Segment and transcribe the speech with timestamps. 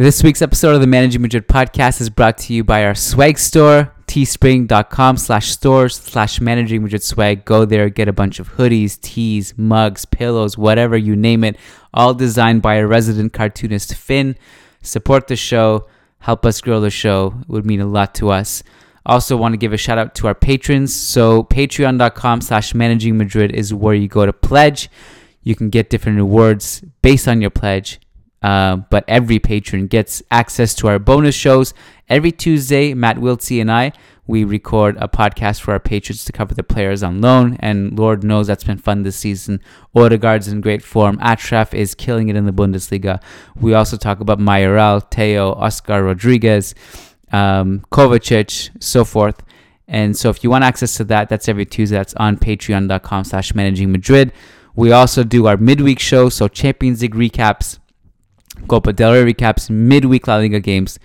[0.00, 3.38] This week's episode of the Managing Madrid podcast is brought to you by our swag
[3.38, 7.44] store, teespring.com slash stores slash managing Madrid swag.
[7.44, 11.58] Go there, get a bunch of hoodies, tees, mugs, pillows, whatever you name it,
[11.92, 14.36] all designed by a resident cartoonist, Finn.
[14.80, 15.86] Support the show,
[16.20, 17.34] help us grow the show.
[17.42, 18.62] It would mean a lot to us.
[19.04, 20.96] Also want to give a shout out to our patrons.
[20.96, 24.88] So patreon.com slash managing Madrid is where you go to pledge.
[25.42, 28.00] You can get different rewards based on your pledge
[28.42, 31.74] uh, but every patron gets access to our bonus shows.
[32.08, 33.92] Every Tuesday, Matt Wiltse and I,
[34.26, 37.56] we record a podcast for our patrons to cover the players on loan.
[37.60, 39.60] And Lord knows that's been fun this season.
[39.94, 41.18] Odegaard's in great form.
[41.18, 43.22] Achraf is killing it in the Bundesliga.
[43.56, 46.74] We also talk about Mayoral, Theo, Oscar Rodriguez,
[47.32, 49.42] um, Kovacic, so forth.
[49.88, 51.96] And so if you want access to that, that's every Tuesday.
[51.96, 54.32] That's on patreon.com slash managing Madrid.
[54.76, 57.80] We also do our midweek show, so Champions League recaps,
[58.68, 60.98] Copa del Rey recaps, midweek La Liga games.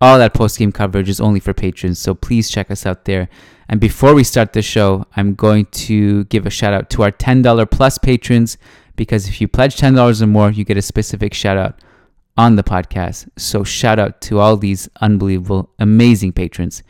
[0.00, 3.28] All that post game coverage is only for patrons, so please check us out there.
[3.68, 7.12] And before we start the show, I'm going to give a shout out to our
[7.12, 8.56] $10 plus patrons
[8.96, 11.80] because if you pledge $10 or more, you get a specific shout out
[12.36, 13.28] on the podcast.
[13.36, 16.82] So shout out to all these unbelievable, amazing patrons.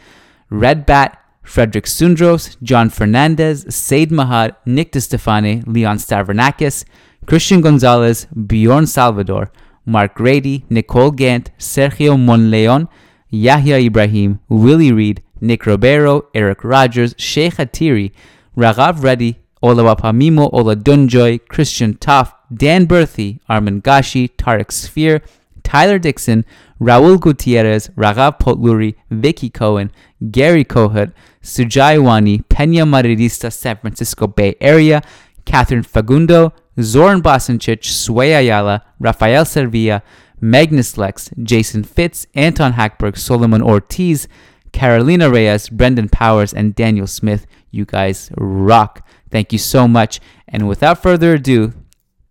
[0.50, 6.84] Red Bat, Frederick Sundros, John Fernandez, Said Mahad, Nick DeStefane, Leon Stavronakis,
[7.26, 9.50] Christian Gonzalez, Bjorn Salvador,
[9.88, 12.88] Mark Grady, Nicole Gant, Sergio Monleon,
[13.30, 18.12] Yahya Ibrahim, Willie Reed, Nick Roberto, Eric Rogers, Sheikh Atiri,
[18.54, 25.22] Raghav Reddy, Olawapamimo Oladunjoy, Christian Toff, Dan Berthy, Armin Gashi, Tarek Sphere,
[25.62, 26.44] Tyler Dixon,
[26.78, 29.90] Raul Gutierrez, Raghav Potluri, Vicky Cohen,
[30.30, 35.02] Gary Kohut, Sujai Wani, Pena Madridista, San Francisco Bay Area,
[35.48, 40.02] Catherine Fagundo, Zoran Basancic, Sway Ayala, Rafael Servilla,
[40.42, 44.28] Magnus Lex, Jason Fitz, Anton Hackberg, Solomon Ortiz,
[44.72, 47.46] Carolina Reyes, Brendan Powers, and Daniel Smith.
[47.70, 49.08] You guys rock.
[49.30, 50.20] Thank you so much.
[50.46, 51.72] And without further ado,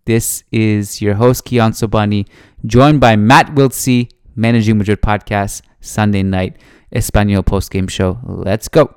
[0.05, 2.27] this is your host, Kiyan Sobhani,
[2.67, 6.57] joined by Matt Wiltse, Managing Madrid Podcast, Sunday night
[6.93, 8.19] Espanyol post-game show.
[8.23, 8.93] Let's go.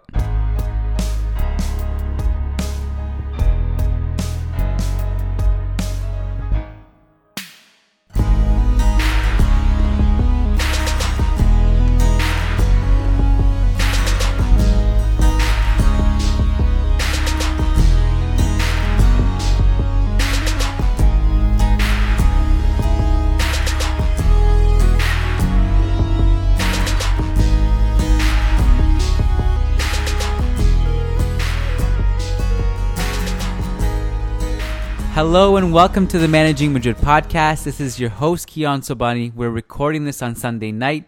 [35.22, 37.64] Hello and welcome to the Managing Madrid podcast.
[37.64, 39.34] This is your host Kiyan Sobhani.
[39.34, 41.06] We're recording this on Sunday night,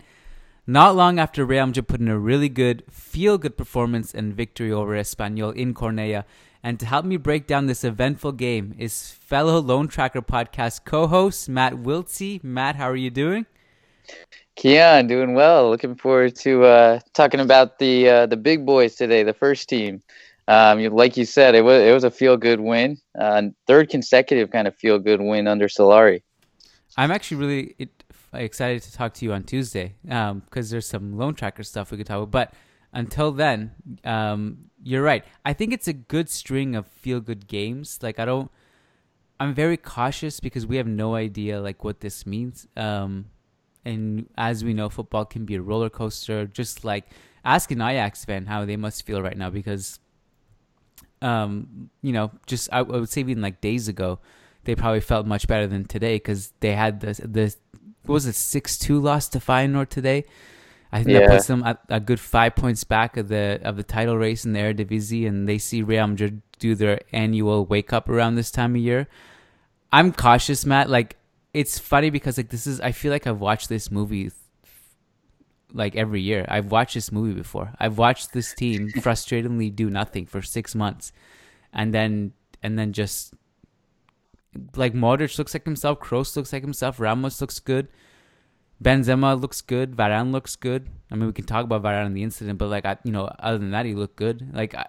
[0.66, 4.92] not long after Real Madrid put in a really good, feel-good performance and victory over
[4.92, 6.24] Espanyol in Cornellà.
[6.62, 11.48] And to help me break down this eventful game is fellow Loan Tracker podcast co-host
[11.48, 12.44] Matt Wiltse.
[12.44, 13.46] Matt, how are you doing?
[14.58, 15.70] Kiyan, doing well.
[15.70, 20.02] Looking forward to uh, talking about the uh, the big boys today, the first team
[20.48, 24.50] um, like you said, it was it was a feel good win, uh, third consecutive
[24.50, 26.22] kind of feel good win under Solari.
[26.96, 28.04] I'm actually really it,
[28.34, 31.96] excited to talk to you on Tuesday because um, there's some loan Tracker stuff we
[31.96, 32.30] could talk about.
[32.30, 32.54] But
[32.92, 33.72] until then,
[34.04, 35.24] um, you're right.
[35.44, 38.00] I think it's a good string of feel good games.
[38.02, 38.50] Like I don't,
[39.40, 42.66] I'm very cautious because we have no idea like what this means.
[42.76, 43.26] Um,
[43.84, 46.46] and as we know, football can be a roller coaster.
[46.46, 47.06] Just like
[47.44, 49.98] ask an Ajax fan how they must feel right now because
[51.22, 54.18] um, you know, just I, I would say even like days ago,
[54.64, 57.54] they probably felt much better than today because they had the the
[58.04, 60.24] what was it six two loss to Feyenoord today.
[60.94, 61.20] I think yeah.
[61.20, 64.44] that puts them a, a, good five points back of the of the title race
[64.44, 68.50] in the Eredivisie, and they see Real Madrid do their annual wake up around this
[68.50, 69.08] time of year.
[69.90, 70.90] I'm cautious, Matt.
[70.90, 71.16] Like
[71.54, 74.30] it's funny because like this is I feel like I've watched this movie
[75.72, 76.44] like every year.
[76.48, 77.72] I've watched this movie before.
[77.78, 81.12] I've watched this team frustratingly do nothing for six months,
[81.72, 82.32] and then
[82.62, 83.34] and then just
[84.76, 87.88] like Modric looks like himself, Kroos looks like himself, Ramos looks good,
[88.82, 90.88] Benzema looks good, Varane looks good.
[91.10, 93.24] I mean, we can talk about Varane in the incident, but like I, you know,
[93.38, 94.54] other than that, he looked good.
[94.54, 94.86] Like, I,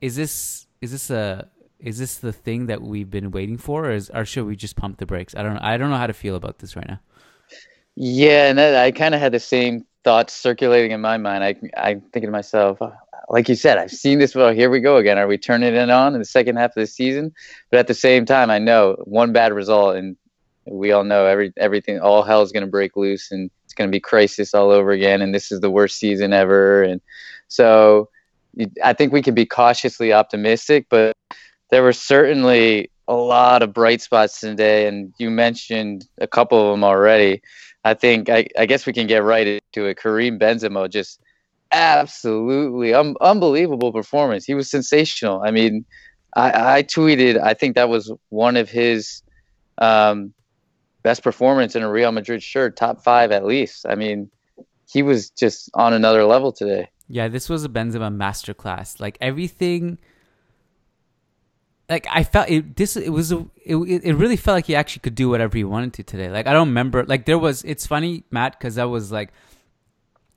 [0.00, 1.48] is this is this a
[1.78, 4.76] is this the thing that we've been waiting for, or, is, or should we just
[4.76, 5.34] pump the brakes?
[5.34, 5.60] I don't know.
[5.62, 7.00] I don't know how to feel about this right now.
[8.00, 11.42] Yeah, and that, I kind of had the same thoughts circulating in my mind.
[11.42, 12.78] I, I'm thinking to myself,
[13.28, 14.36] like you said, I've seen this.
[14.36, 15.18] Well, here we go again.
[15.18, 17.34] Are we turning it on in the second half of the season?
[17.72, 20.16] But at the same time, I know one bad result and
[20.64, 23.88] we all know every everything, all hell is going to break loose, and it's going
[23.88, 27.00] to be crisis all over again, and this is the worst season ever, and
[27.48, 28.10] so
[28.84, 31.16] I think we can be cautiously optimistic, but
[31.70, 36.72] there were certainly a lot of bright spots today, and you mentioned a couple of
[36.72, 37.42] them already.
[37.84, 39.98] I think I, I guess we can get right into it.
[39.98, 41.20] Karim Benzema just
[41.72, 44.44] absolutely um, unbelievable performance.
[44.44, 45.42] He was sensational.
[45.42, 45.86] I mean,
[46.36, 49.22] I, I tweeted I think that was one of his
[49.78, 50.34] um,
[51.02, 53.86] best performance in a Real Madrid shirt, top five at least.
[53.88, 54.30] I mean,
[54.86, 56.88] he was just on another level today.
[57.08, 59.00] Yeah, this was a Benzema masterclass.
[59.00, 59.98] Like everything
[61.88, 62.76] like I felt it.
[62.76, 63.46] This it was a.
[63.64, 66.28] It, it really felt like he actually could do whatever he wanted to today.
[66.28, 67.04] Like I don't remember.
[67.04, 67.64] Like there was.
[67.64, 69.32] It's funny, Matt, because that was like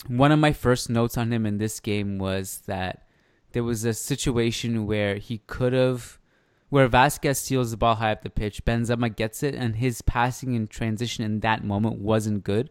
[0.07, 3.05] one of my first notes on him in this game was that
[3.51, 6.19] there was a situation where he could have,
[6.69, 10.55] where Vasquez steals the ball high up the pitch, Benzema gets it, and his passing
[10.55, 12.69] and transition in that moment wasn't good.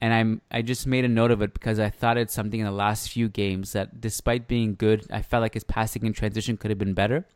[0.00, 2.66] And I'm I just made a note of it because I thought it's something in
[2.66, 6.56] the last few games that despite being good, I felt like his passing and transition
[6.56, 7.26] could have been better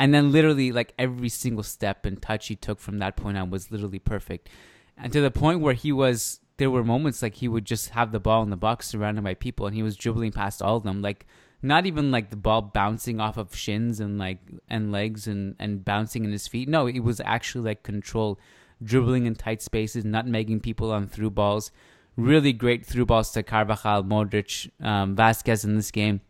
[0.00, 3.50] and then literally like every single step and touch he took from that point on
[3.50, 4.48] was literally perfect.
[4.96, 8.10] And to the point where he was there were moments like he would just have
[8.10, 10.84] the ball in the box surrounded by people and he was dribbling past all of
[10.84, 11.02] them.
[11.02, 11.26] Like
[11.62, 14.38] not even like the ball bouncing off of shins and like
[14.68, 16.66] and legs and and bouncing in his feet.
[16.66, 18.40] No it was actually like control,
[18.82, 21.70] dribbling in tight spaces not making people on through balls.
[22.16, 26.22] Really great through balls to Carvajal, Modric, um, Vasquez in this game.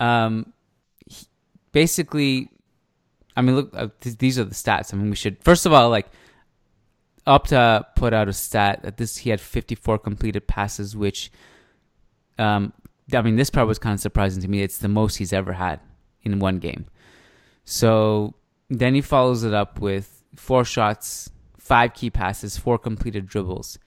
[0.00, 0.52] Um,
[1.72, 2.50] basically,
[3.36, 4.92] I mean, look, uh, th- these are the stats.
[4.92, 6.06] I mean, we should first of all like
[7.26, 11.30] Opta put out a stat that this he had 54 completed passes, which,
[12.38, 12.72] um,
[13.12, 14.62] I mean, this part was kind of surprising to me.
[14.62, 15.80] It's the most he's ever had
[16.22, 16.86] in one game.
[17.64, 18.34] So
[18.70, 23.78] then he follows it up with four shots, five key passes, four completed dribbles,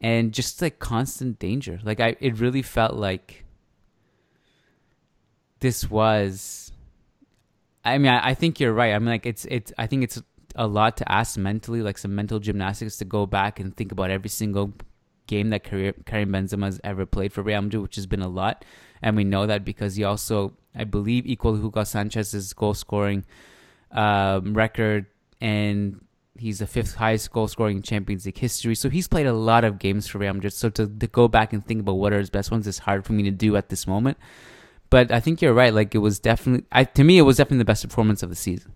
[0.00, 1.80] and just like constant danger.
[1.82, 3.46] Like I, it really felt like
[5.60, 6.71] this was
[7.84, 8.94] I mean, I, I think you're right.
[8.94, 9.72] I mean, like it's it's.
[9.78, 10.22] I think it's
[10.54, 14.10] a lot to ask mentally, like some mental gymnastics to go back and think about
[14.10, 14.72] every single
[15.26, 18.64] game that Karim Benzema has ever played for Real Madrid, which has been a lot.
[19.00, 23.24] And we know that because he also, I believe, equaled Hugo Sanchez's goal scoring
[23.90, 25.06] um, record,
[25.40, 26.04] and
[26.38, 28.74] he's the fifth highest goal scoring in Champions League history.
[28.74, 30.52] So he's played a lot of games for Real Madrid.
[30.52, 33.04] So to, to go back and think about what are his best ones is hard
[33.04, 34.18] for me to do at this moment.
[34.92, 35.72] But I think you're right.
[35.72, 38.36] Like it was definitely, I, to me, it was definitely the best performance of the
[38.36, 38.74] season.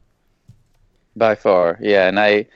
[1.15, 2.09] By far, yeah.
[2.09, 2.47] And I, I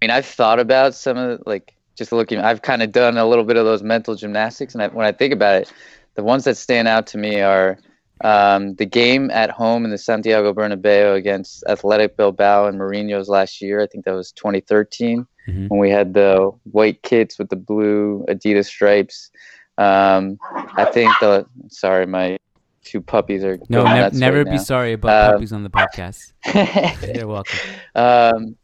[0.00, 2.38] mean, I've thought about some of like just looking.
[2.38, 5.12] I've kind of done a little bit of those mental gymnastics, and I, when I
[5.12, 5.72] think about it,
[6.14, 7.78] the ones that stand out to me are
[8.24, 13.60] um, the game at home in the Santiago Bernabeu against Athletic Bilbao and Mourinho's last
[13.60, 13.82] year.
[13.82, 15.66] I think that was 2013 mm-hmm.
[15.66, 19.30] when we had the white kits with the blue Adidas stripes.
[19.76, 20.38] Um,
[20.74, 22.38] I think the sorry, my
[22.84, 24.56] two puppies are no ne- never right be now.
[24.56, 26.32] sorry about um, puppies on the podcast
[27.16, 27.58] you're welcome
[27.94, 28.56] um,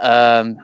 [0.00, 0.56] um,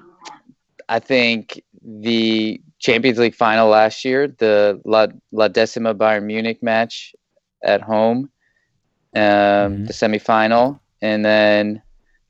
[0.89, 7.15] i think the champions league final last year the la, la decima bayern munich match
[7.65, 8.31] at home
[9.17, 9.85] um, mm-hmm.
[9.85, 11.83] the semifinal and then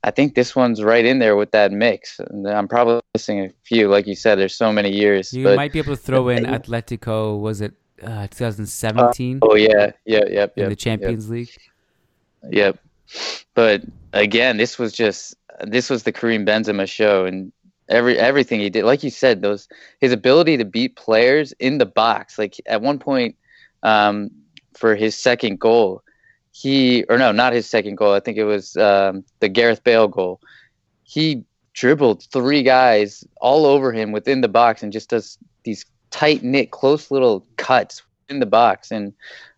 [0.03, 2.19] I think this one's right in there with that mix.
[2.47, 4.39] I'm probably missing a few, like you said.
[4.39, 5.31] There's so many years.
[5.31, 7.39] You might be able to throw in Atletico.
[7.39, 9.37] Was it uh, 2017.
[9.37, 11.31] Uh, oh yeah, yeah, yep, in the Champions yep.
[11.31, 11.57] League.
[12.49, 12.79] Yep.
[13.53, 17.51] But again, this was just this was the Karim Benzema show, and
[17.89, 19.67] every everything he did, like you said, those
[19.99, 22.37] his ability to beat players in the box.
[22.37, 23.35] Like at one point,
[23.83, 24.31] um,
[24.73, 26.03] for his second goal,
[26.51, 28.13] he or no, not his second goal.
[28.13, 30.39] I think it was um, the Gareth Bale goal.
[31.03, 31.43] He
[31.73, 36.71] dribbled three guys all over him within the box and just does these tight knit,
[36.71, 39.13] close little cuts in the box, and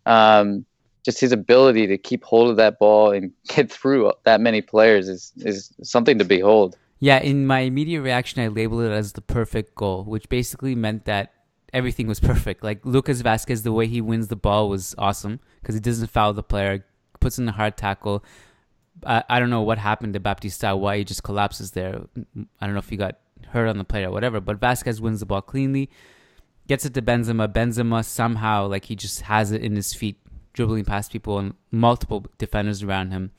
[0.05, 0.65] um,
[1.03, 5.09] just his ability to keep hold of that ball and get through that many players
[5.09, 6.77] is is something to behold.
[6.99, 11.03] Yeah, in my immediate reaction, I labeled it as the perfect goal, which basically meant
[11.03, 11.33] that
[11.73, 12.63] everything was perfect.
[12.63, 16.31] Like Lucas Vasquez, the way he wins the ball was awesome because he doesn't foul
[16.33, 16.85] the player,
[17.19, 18.23] puts in a hard tackle.
[19.05, 22.03] I, I don't know what happened to Baptistao, why he just collapses there.
[22.61, 23.17] I don't know if he got
[23.47, 25.89] hurt on the play or whatever, but Vasquez wins the ball cleanly
[26.67, 27.47] gets it to Benzema.
[27.51, 30.17] Benzema somehow like he just has it in his feet,
[30.53, 33.31] dribbling past people and multiple defenders around him.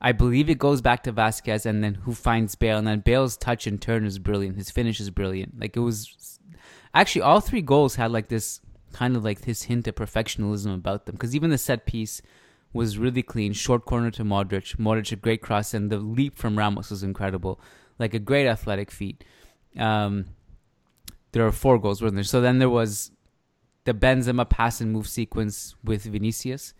[0.00, 3.36] I believe it goes back to Vasquez and then who finds Bale and then Bale's
[3.36, 4.56] touch and turn is brilliant.
[4.56, 5.58] His finish is brilliant.
[5.58, 6.38] Like it was
[6.94, 8.60] actually all three goals had like this
[8.92, 12.22] kind of like this hint of perfectionism about them because even the set piece
[12.72, 13.52] was really clean.
[13.52, 14.76] Short corner to Modric.
[14.76, 17.60] Modric a great cross and the leap from Ramos was incredible.
[17.98, 19.24] like a great athletic feat.
[19.76, 20.26] Um,
[21.32, 22.24] there are four goals, weren't there?
[22.24, 23.10] So then there was
[23.84, 26.74] the Benzema pass and move sequence with Vinicius,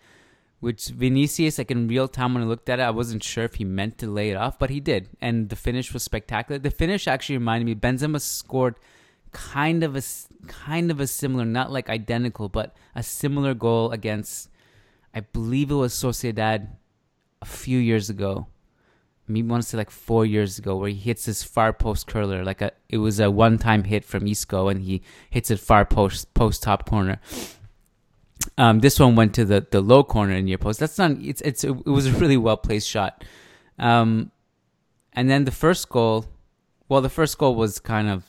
[0.60, 3.54] which Vinicius, like in real time when I looked at it, I wasn't sure if
[3.54, 6.58] he meant to lay it off, but he did, and the finish was spectacular.
[6.58, 8.76] The finish actually reminded me Benzema scored
[9.30, 10.02] kind of a
[10.46, 14.50] kind of a similar, not like identical, but a similar goal against,
[15.14, 16.68] I believe it was Sociedad
[17.40, 18.46] a few years ago.
[19.28, 22.06] Maybe I want to say like four years ago, where he hits his far post
[22.06, 25.60] curler, like a it was a one time hit from Isco, and he hits it
[25.60, 27.20] far post post top corner.
[28.56, 30.80] Um, this one went to the, the low corner in your post.
[30.80, 31.12] That's not.
[31.20, 33.24] It's it's it was a really well placed shot.
[33.78, 34.30] Um,
[35.12, 36.26] and then the first goal,
[36.88, 38.24] well, the first goal was kind of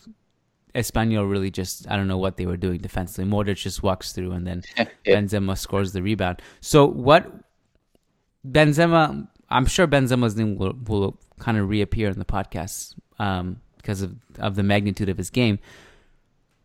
[0.76, 3.30] Espanyol really just I don't know what they were doing defensively.
[3.30, 4.64] Modric just walks through and then.
[5.06, 6.42] Benzema scores the rebound.
[6.62, 7.32] So what
[8.48, 14.02] Benzema I'm sure Benzema's name will, will kind of reappear in the podcast um, because
[14.02, 15.60] of, of the magnitude of his game.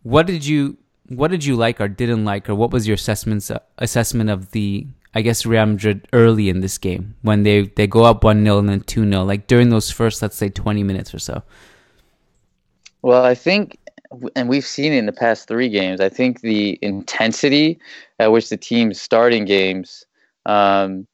[0.03, 0.77] What did you
[1.09, 4.53] what did you like or didn't like, or what was your assessments uh, assessment of
[4.53, 8.45] the I guess Real Madrid early in this game when they they go up one
[8.45, 11.43] 0 and then two 0 like during those first let's say twenty minutes or so.
[13.03, 13.79] Well, I think
[14.37, 16.01] and we've seen in the past three games.
[16.01, 17.79] I think the intensity
[18.19, 20.05] at which the team's starting games
[20.47, 21.07] um,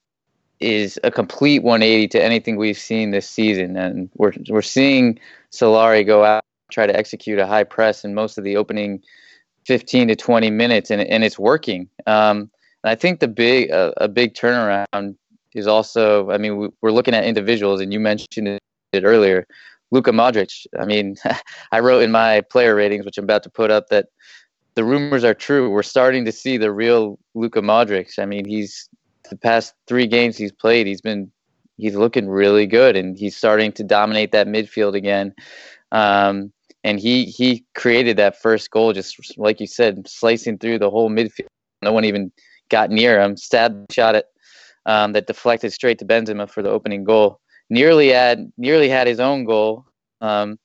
[0.61, 5.19] is a complete 180 to anything we've seen this season, and we're we're seeing
[5.51, 9.03] Solari go out try to execute a high press in most of the opening
[9.67, 11.89] 15 to 20 minutes, and and it's working.
[12.07, 12.51] Um,
[12.83, 15.17] and I think the big uh, a big turnaround
[15.55, 16.31] is also.
[16.31, 19.47] I mean, we, we're looking at individuals, and you mentioned it earlier.
[19.91, 20.67] Luka Modric.
[20.79, 21.17] I mean,
[21.73, 24.07] I wrote in my player ratings, which I'm about to put up, that
[24.75, 25.69] the rumors are true.
[25.71, 28.19] We're starting to see the real Luka Modric.
[28.19, 28.89] I mean, he's
[29.31, 31.31] the past three games he's played, he's been
[31.77, 35.35] he's looking really good, and he's starting to dominate that midfield again.
[35.93, 36.53] Um,
[36.85, 41.11] and he he created that first goal, just like you said, slicing through the whole
[41.11, 41.47] midfield.
[41.83, 42.33] No one even
[42.69, 43.37] got near him.
[43.37, 44.27] Stab shot it
[44.87, 49.21] um, that deflected straight to Benzema for the opening goal nearly had nearly had his
[49.21, 49.87] own goal.
[50.21, 50.59] Um,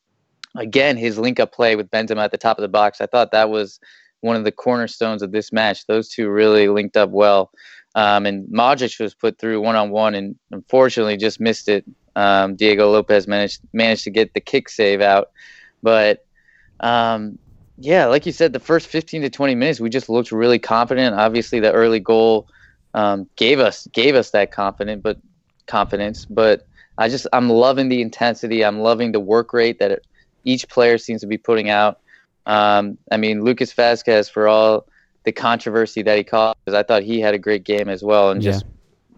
[0.57, 2.99] again, his link up play with Benzema at the top of the box.
[2.99, 3.79] I thought that was
[4.21, 5.85] one of the cornerstones of this match.
[5.85, 7.51] Those two really linked up well.
[7.95, 11.85] Um, and Modric was put through one on one, and unfortunately just missed it.
[12.15, 15.31] Um, Diego Lopez managed managed to get the kick save out,
[15.81, 16.25] but
[16.81, 17.39] um,
[17.77, 21.15] yeah, like you said, the first 15 to 20 minutes we just looked really confident.
[21.15, 22.47] Obviously, the early goal
[22.93, 25.17] um, gave us gave us that confident, but
[25.67, 26.25] confidence.
[26.25, 26.65] But
[26.97, 28.63] I just I'm loving the intensity.
[28.63, 30.07] I'm loving the work rate that it,
[30.43, 31.99] each player seems to be putting out.
[32.45, 34.85] Um, I mean, Lucas Vázquez for all
[35.25, 38.41] the controversy that he caused, I thought he had a great game as well, and
[38.41, 38.51] yeah.
[38.51, 38.65] just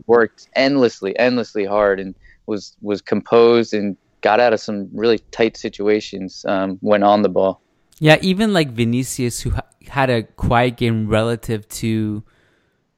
[0.07, 5.57] worked endlessly, endlessly hard, and was was composed and got out of some really tight
[5.57, 7.61] situations um, when on the ball.
[7.99, 12.23] Yeah, even like Vinicius, who ha- had a quiet game relative to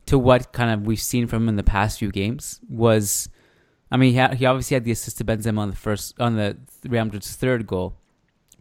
[0.06, 3.30] to what kind of we've seen from him in the past few games, was
[3.92, 6.36] I mean, he, ha- he obviously had the assist to Benzema on the first on
[6.36, 7.99] the Real Madrid's third goal.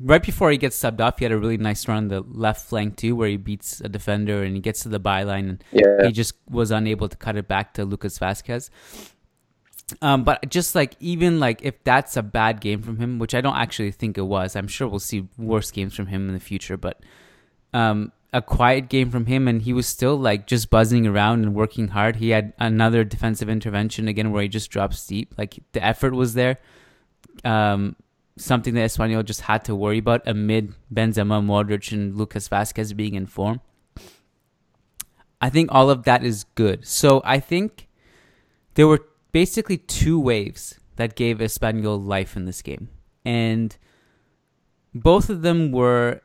[0.01, 2.69] Right before he gets subbed off, he had a really nice run on the left
[2.69, 6.07] flank too, where he beats a defender and he gets to the byline, and yeah.
[6.07, 8.71] he just was unable to cut it back to Lucas Vasquez.
[10.03, 13.41] Um, but just like even like if that's a bad game from him, which I
[13.41, 16.41] don't actually think it was, I'm sure we'll see worse games from him in the
[16.41, 16.77] future.
[16.77, 17.01] But
[17.73, 21.55] um, a quiet game from him and he was still like just buzzing around and
[21.55, 22.17] working hard.
[22.17, 25.35] He had another defensive intervention again where he just drops deep.
[25.39, 26.59] Like the effort was there.
[27.45, 27.97] Um,
[28.39, 33.15] something that Espanyol just had to worry about amid Benzema, Modric, and Lucas Vázquez being
[33.15, 33.61] in form.
[35.41, 36.87] I think all of that is good.
[36.87, 37.89] So I think
[38.75, 42.89] there were basically two waves that gave Espanyol life in this game.
[43.25, 43.77] And
[44.95, 46.23] both of them were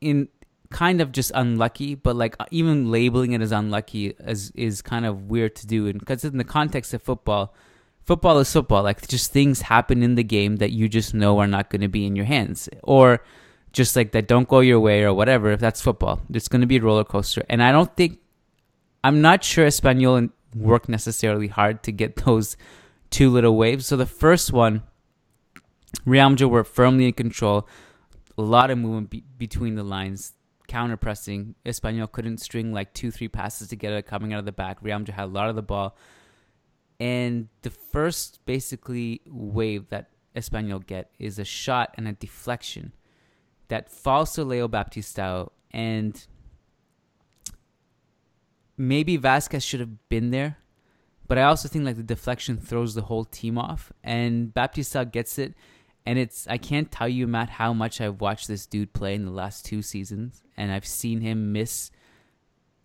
[0.00, 0.28] in
[0.70, 5.30] kind of just unlucky, but like even labeling it as unlucky is is kind of
[5.30, 7.54] weird to do, and because in the context of football,
[8.04, 8.82] football is football.
[8.82, 11.88] Like just things happen in the game that you just know are not going to
[11.88, 13.22] be in your hands, or
[13.72, 15.50] just like that don't go your way or whatever.
[15.50, 18.18] If that's football, it's going to be a roller coaster, and I don't think
[19.02, 22.56] I'm not sure Espanyol worked necessarily hard to get those
[23.10, 23.86] two little waves.
[23.86, 24.82] So the first one,
[26.04, 27.68] Real Madrid were firmly in control.
[28.36, 30.32] A lot of movement be- between the lines
[30.66, 31.54] counter pressing.
[31.64, 34.78] Espanyol couldn't string like two, three passes together coming out of the back.
[34.80, 35.96] Real Madrid had a lot of the ball.
[37.00, 42.92] And the first basically wave that Espanyol get is a shot and a deflection
[43.68, 46.26] that falls to Leo Baptistao and
[48.76, 50.58] maybe Vasquez should have been there.
[51.26, 55.38] But I also think like the deflection throws the whole team off and Baptistao gets
[55.38, 55.54] it
[56.06, 59.24] and it's I can't tell you, Matt, how much I've watched this dude play in
[59.24, 61.90] the last two seasons, and I've seen him miss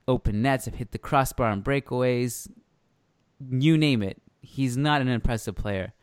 [0.08, 2.50] open nets, I've hit the crossbar on breakaways,
[3.50, 4.22] you name it.
[4.42, 5.94] He's not an impressive player,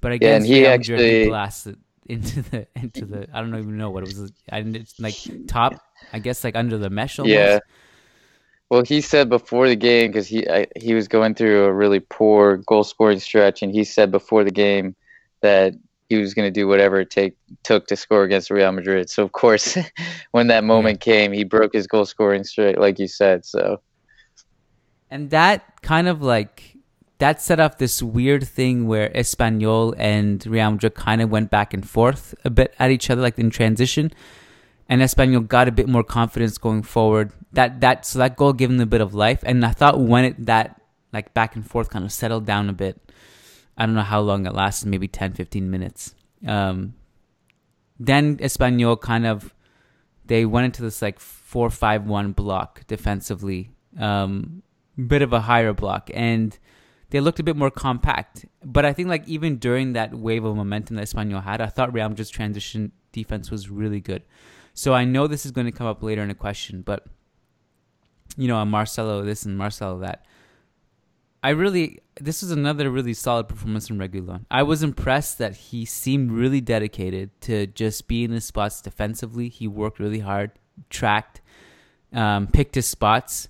[0.00, 3.90] but against yeah, he actually he blasted into the into the I don't even know
[3.90, 4.32] what it was.
[4.50, 5.16] I didn't like
[5.46, 5.74] top.
[6.12, 7.18] I guess like under the mesh.
[7.18, 7.34] Almost.
[7.34, 7.58] Yeah.
[8.68, 12.00] Well, he said before the game because he I, he was going through a really
[12.00, 14.96] poor goal scoring stretch, and he said before the game
[15.40, 15.74] that
[16.08, 19.10] he was going to do whatever it take took to score against Real Madrid.
[19.10, 19.76] So of course,
[20.32, 23.44] when that moment came, he broke his goal scoring streak, like you said.
[23.44, 23.80] So,
[25.10, 26.76] and that kind of like
[27.18, 31.72] that set up this weird thing where Espanyol and Real Madrid kind of went back
[31.72, 34.12] and forth a bit at each other, like in transition.
[34.88, 37.32] And Espanyol got a bit more confidence going forward.
[37.52, 39.40] That that so that goal gave him a bit of life.
[39.44, 40.80] And I thought when it that
[41.12, 43.00] like back and forth kind of settled down a bit,
[43.76, 46.14] I don't know how long it lasted, maybe 10, 15 minutes.
[46.46, 46.94] Um,
[47.98, 49.54] then Espanyol kind of
[50.26, 54.62] they went into this like four five one block defensively, um,
[55.06, 56.58] bit of a higher block, and
[57.10, 58.46] they looked a bit more compact.
[58.64, 61.92] But I think like even during that wave of momentum that Espanyol had, I thought
[61.92, 64.22] Real Madrid's transition defense was really good.
[64.74, 67.06] So I know this is going to come up later in a question, but
[68.36, 70.26] you know, Marcelo this and Marcelo that.
[71.42, 74.46] I really this was another really solid performance from Reguilon.
[74.50, 79.48] I was impressed that he seemed really dedicated to just be in his spots defensively.
[79.48, 80.52] He worked really hard,
[80.90, 81.40] tracked,
[82.12, 83.48] um, picked his spots.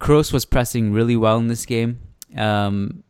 [0.00, 1.98] Kroos was pressing really well in this game.
[2.36, 3.02] Um,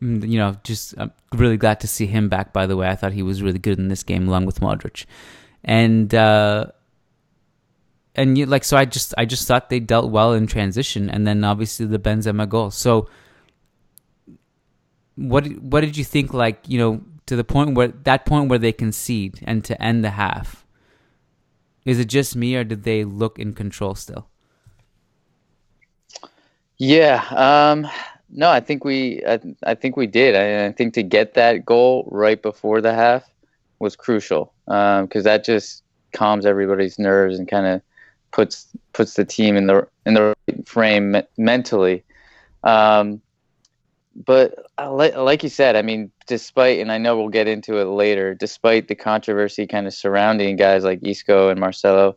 [0.00, 2.52] you know, just I'm really glad to see him back.
[2.52, 5.04] By the way, I thought he was really good in this game along with Modric,
[5.64, 6.66] and uh,
[8.14, 11.26] and you, like so, I just I just thought they dealt well in transition, and
[11.26, 12.70] then obviously the Benzema goal.
[12.70, 13.08] So
[15.16, 16.32] what what did you think?
[16.32, 20.04] Like you know, to the point where that point where they concede and to end
[20.04, 20.66] the half.
[21.86, 24.28] Is it just me, or did they look in control still?
[26.80, 27.86] Yeah, um,
[28.30, 30.34] no, I think we, I, I think we did.
[30.34, 33.22] I, I, think to get that goal right before the half
[33.80, 35.82] was crucial because um, that just
[36.14, 37.82] calms everybody's nerves and kind of
[38.30, 42.02] puts puts the team in the in the right frame me- mentally.
[42.64, 43.20] Um,
[44.24, 47.84] but uh, like you said, I mean, despite, and I know we'll get into it
[47.84, 52.16] later, despite the controversy kind of surrounding guys like Isco and Marcelo,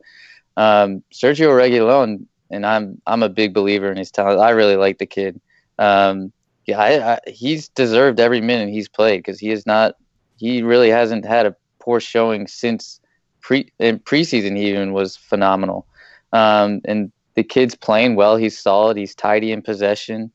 [0.56, 4.39] um, Sergio Reguilon, and I'm I'm a big believer in his talent.
[4.39, 5.42] I really like the kid.
[5.80, 6.32] Um,
[6.66, 9.96] yeah, I, I, he's deserved every minute he's played because he is not,
[10.38, 13.02] he really hasn't had a poor showing since
[13.42, 14.56] pre in preseason.
[14.56, 15.86] He even was phenomenal,
[16.32, 18.38] um, and the kid's playing well.
[18.38, 18.98] He's solid.
[18.98, 20.32] He's tidy in possession.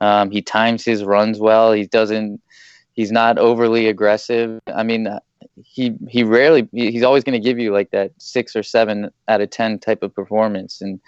[0.00, 1.72] Um, he times his runs well.
[1.72, 2.40] He doesn't.
[2.94, 4.60] He's not overly aggressive.
[4.74, 5.08] I mean,
[5.62, 6.68] he he rarely.
[6.72, 10.02] He's always going to give you like that six or seven out of ten type
[10.02, 11.00] of performance, and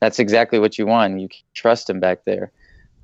[0.00, 1.20] that's exactly what you want.
[1.20, 2.52] You trust him back there.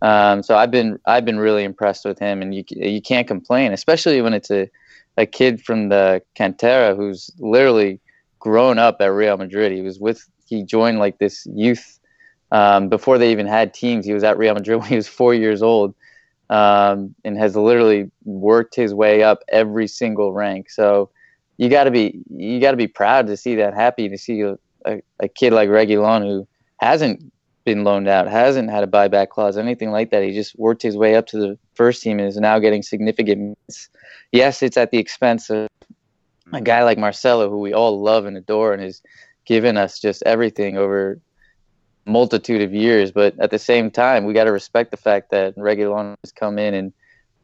[0.03, 3.73] Um, so I've been I've been really impressed with him, and you you can't complain,
[3.73, 4.69] especially when it's a
[5.17, 8.01] a kid from the Cantera who's literally
[8.39, 9.73] grown up at Real Madrid.
[9.73, 11.99] He was with he joined like this youth
[12.53, 14.05] um, before they even had teams.
[14.05, 15.95] He was at Real Madrid when he was four years old,
[16.51, 20.71] um, and has literally worked his way up every single rank.
[20.71, 21.11] So
[21.57, 24.43] you got to be you got to be proud to see that, happy to see
[24.43, 26.47] a, a, a kid like Reguilon who
[26.79, 27.33] hasn't
[27.65, 30.23] been loaned out, hasn't had a buyback clause, anything like that.
[30.23, 33.41] He just worked his way up to the first team and is now getting significant
[33.41, 33.89] minutes.
[34.33, 35.69] Yes, it's at the expense of
[36.53, 39.03] a guy like Marcelo, who we all love and adore, and has
[39.47, 41.19] given us just everything over
[42.07, 43.11] multitude of years.
[43.11, 46.59] But at the same time, we got to respect the fact that Reguilon has come
[46.59, 46.93] in and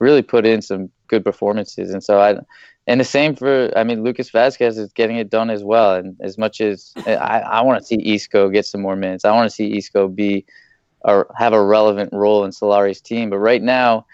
[0.01, 1.91] really put in some good performances.
[1.93, 2.39] And so I,
[2.87, 5.95] and the same for, I mean, Lucas Vasquez is getting it done as well.
[5.95, 9.33] And as much as I, I want to see Isco get some more minutes, I
[9.33, 10.45] want to see Isco be
[11.03, 13.31] or have a relevant role in Solari's team.
[13.31, 14.07] But right now,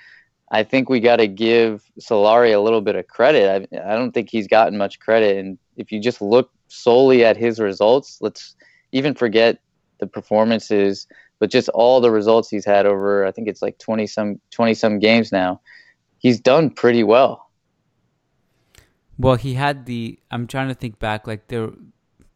[0.50, 3.68] I think we got to give Solari a little bit of credit.
[3.72, 5.38] I, I don't think he's gotten much credit.
[5.38, 8.54] And if you just look solely at his results, let's
[8.92, 9.58] even forget
[9.98, 11.06] the performances,
[11.38, 14.74] but just all the results he's had over I think it's like 20 some 20
[14.74, 15.60] some games now.
[16.18, 17.50] He's done pretty well.
[19.18, 21.70] Well, he had the I'm trying to think back like there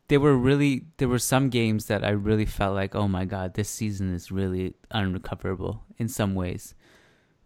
[0.08, 3.54] there were really there were some games that I really felt like oh my god,
[3.54, 6.74] this season is really unrecoverable in some ways.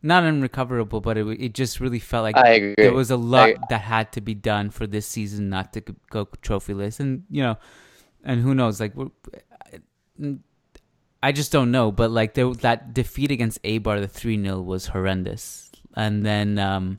[0.03, 4.13] Not unrecoverable, but it it just really felt like there was a lot that had
[4.13, 7.57] to be done for this season not to go trophyless, and you know,
[8.23, 8.81] and who knows?
[8.81, 8.93] Like
[11.25, 14.89] I just don't know, but like there, that defeat against Eibar, the three 0 was
[14.89, 16.99] horrendous, and then um,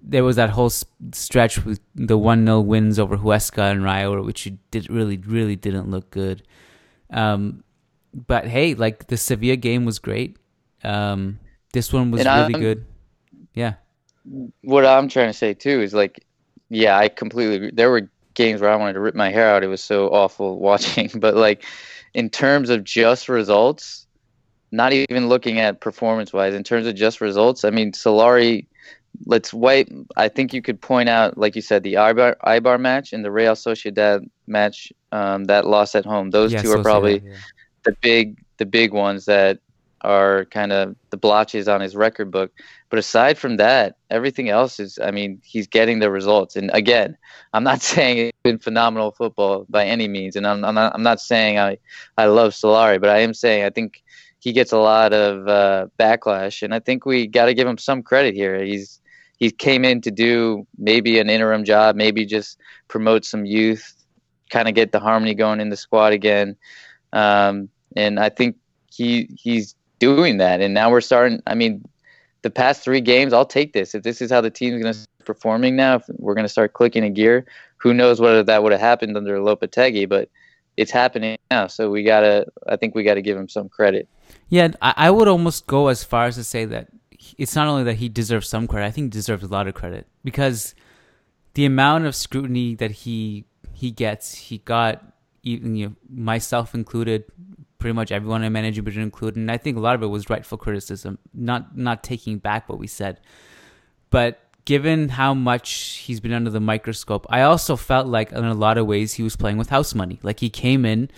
[0.00, 4.48] there was that whole stretch with the one 0 wins over Huesca and Rayo, which
[4.70, 6.44] did really really didn't look good.
[7.10, 7.64] Um,
[8.14, 10.36] but hey, like the Sevilla game was great.
[10.84, 11.40] Um,
[11.72, 12.86] this one was really good.
[13.52, 13.74] Yeah.
[14.62, 16.24] What I'm trying to say too is like,
[16.68, 17.72] yeah, I completely.
[17.72, 19.64] There were games where I wanted to rip my hair out.
[19.64, 21.10] It was so awful watching.
[21.16, 21.64] But like,
[22.14, 24.06] in terms of just results,
[24.70, 28.66] not even looking at performance wise, in terms of just results, I mean, Solari.
[29.26, 29.90] Let's wait.
[30.16, 33.32] I think you could point out, like you said, the Ibar, Eibar match and the
[33.32, 36.30] Real Sociedad match um, that lost at home.
[36.30, 37.34] Those yeah, two are probably yeah.
[37.84, 39.60] the big the big ones that
[40.02, 42.52] are kind of the blotches on his record book.
[42.90, 46.56] But aside from that, everything else is, I mean, he's getting the results.
[46.56, 47.16] And again,
[47.52, 50.36] I'm not saying it's been phenomenal football by any means.
[50.36, 51.78] And I'm, I'm, not, I'm not saying I,
[52.16, 54.02] I love Solari, but I am saying I think
[54.40, 56.62] he gets a lot of uh, backlash.
[56.62, 58.62] And I think we got to give him some credit here.
[58.62, 59.00] He's,
[59.38, 62.58] he came in to do maybe an interim job, maybe just
[62.88, 63.94] promote some youth,
[64.50, 66.56] kind of get the harmony going in the squad again.
[67.12, 68.56] Um, and I think
[68.90, 70.60] he he's doing that.
[70.60, 71.42] And now we're starting.
[71.46, 71.86] I mean,
[72.42, 73.94] the past three games, I'll take this.
[73.94, 76.72] If this is how the team's going to performing now, if we're going to start
[76.72, 77.44] clicking a gear,
[77.76, 80.28] who knows whether that would have happened under Lopetegui, but
[80.76, 81.66] it's happening now.
[81.66, 82.46] So we gotta.
[82.68, 84.08] I think we got to give him some credit.
[84.48, 86.88] Yeah, I would almost go as far as to say that
[87.36, 88.86] it's not only that he deserves some credit.
[88.86, 90.74] I think he deserves a lot of credit because
[91.54, 95.04] the amount of scrutiny that he he gets, he got,
[95.42, 97.24] even you know, myself included,
[97.78, 99.36] pretty much everyone in managing Madrid included.
[99.36, 102.78] And I think a lot of it was rightful criticism, not not taking back what
[102.78, 103.20] we said.
[104.10, 108.54] But given how much he's been under the microscope, I also felt like in a
[108.54, 110.18] lot of ways he was playing with house money.
[110.22, 111.10] Like he came in,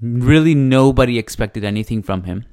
[0.00, 2.44] really nobody expected anything from him.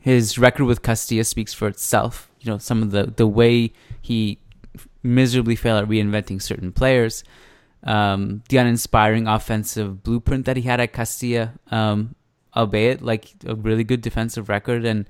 [0.00, 2.30] His record with Castilla speaks for itself.
[2.40, 4.40] You know, some of the the way he
[5.02, 7.22] miserably failed at reinventing certain players
[7.84, 12.14] um, the uninspiring offensive blueprint that he had at Castilla, um,
[12.56, 15.08] albeit like a really good defensive record, and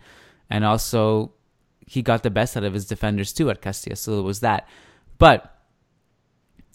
[0.50, 1.32] and also
[1.87, 3.96] he got the best out of his defenders too at Castilla.
[3.96, 4.68] So it was that,
[5.18, 5.56] but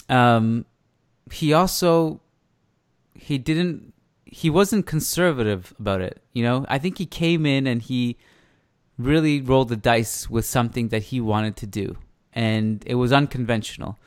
[0.07, 0.65] um,
[1.31, 2.21] he also
[3.13, 3.93] he didn't
[4.25, 6.21] he wasn't conservative about it.
[6.33, 8.17] You know, I think he came in and he
[8.97, 11.97] really rolled the dice with something that he wanted to do,
[12.31, 13.97] and it was unconventional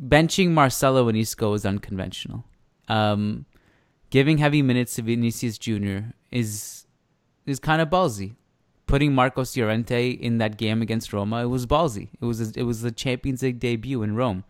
[0.00, 2.44] benching Marcelo and Isco is unconventional.
[2.88, 3.46] Um,
[4.10, 6.10] giving heavy minutes to Vinicius Jr.
[6.30, 6.86] is
[7.44, 8.34] is kind of ballsy.
[8.86, 12.08] Putting Marcos Llorente in that game against Roma, it was ballsy.
[12.20, 14.44] It was a, it was the Champions League debut in Rome.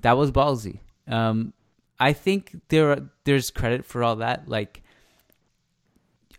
[0.00, 0.80] That was ballsy.
[1.06, 1.52] Um,
[2.00, 4.48] I think there are, there's credit for all that.
[4.48, 4.82] Like,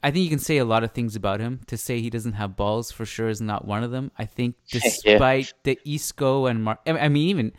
[0.03, 1.61] I think you can say a lot of things about him.
[1.67, 4.11] To say he doesn't have balls for sure is not one of them.
[4.17, 5.75] I think despite yeah.
[5.75, 7.53] the Isco and Mar- I mean even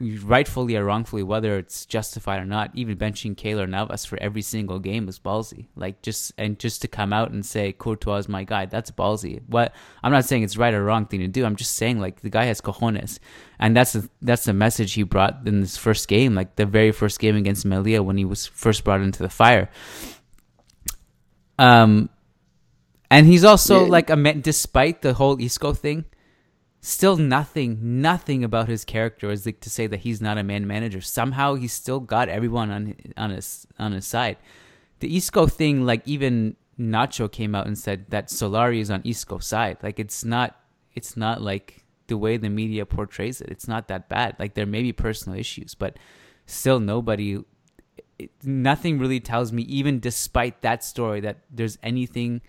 [0.00, 4.78] rightfully or wrongfully, whether it's justified or not, even benching Keylor Navas for every single
[4.78, 5.66] game is ballsy.
[5.74, 9.42] Like just and just to come out and say Courtois is my guy, that's ballsy.
[9.48, 11.44] What I'm not saying it's right or wrong thing to do.
[11.44, 13.18] I'm just saying like the guy has cojones,
[13.58, 16.92] and that's the that's the message he brought in this first game, like the very
[16.92, 19.68] first game against Melilla when he was first brought into the fire.
[21.58, 22.08] Um,
[23.10, 23.90] and he's also yeah.
[23.90, 26.04] like a man, despite the whole Isco thing
[26.80, 30.66] still nothing, nothing about his character is like to say that he's not a man
[30.66, 31.00] manager.
[31.00, 34.36] Somehow he's still got everyone on on his on his side.
[35.00, 39.46] The Isco thing, like even Nacho came out and said that Solari is on Isco's
[39.46, 39.78] side.
[39.82, 40.56] Like it's not,
[40.94, 43.48] it's not like the way the media portrays it.
[43.50, 44.36] It's not that bad.
[44.38, 45.98] Like there may be personal issues, but
[46.46, 47.38] still nobody,
[48.18, 52.40] it, nothing really tells me, even despite that story, that there's anything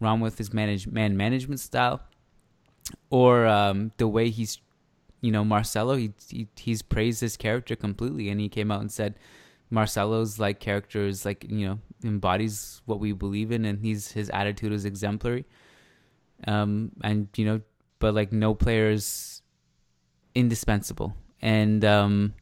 [0.00, 2.00] wrong with his manage man management style
[3.10, 4.60] or um, the way he's,
[5.20, 5.96] you know, Marcelo.
[5.96, 9.14] He, he he's praised his character completely, and he came out and said
[9.70, 14.28] Marcelo's like character is like you know embodies what we believe in, and he's his
[14.30, 15.44] attitude is exemplary.
[16.46, 17.60] Um, and you know,
[17.98, 19.42] but like no player is
[20.34, 22.34] indispensable, and um,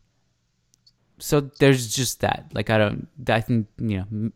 [1.18, 2.50] so there's just that.
[2.53, 4.33] Like I don't, I think you know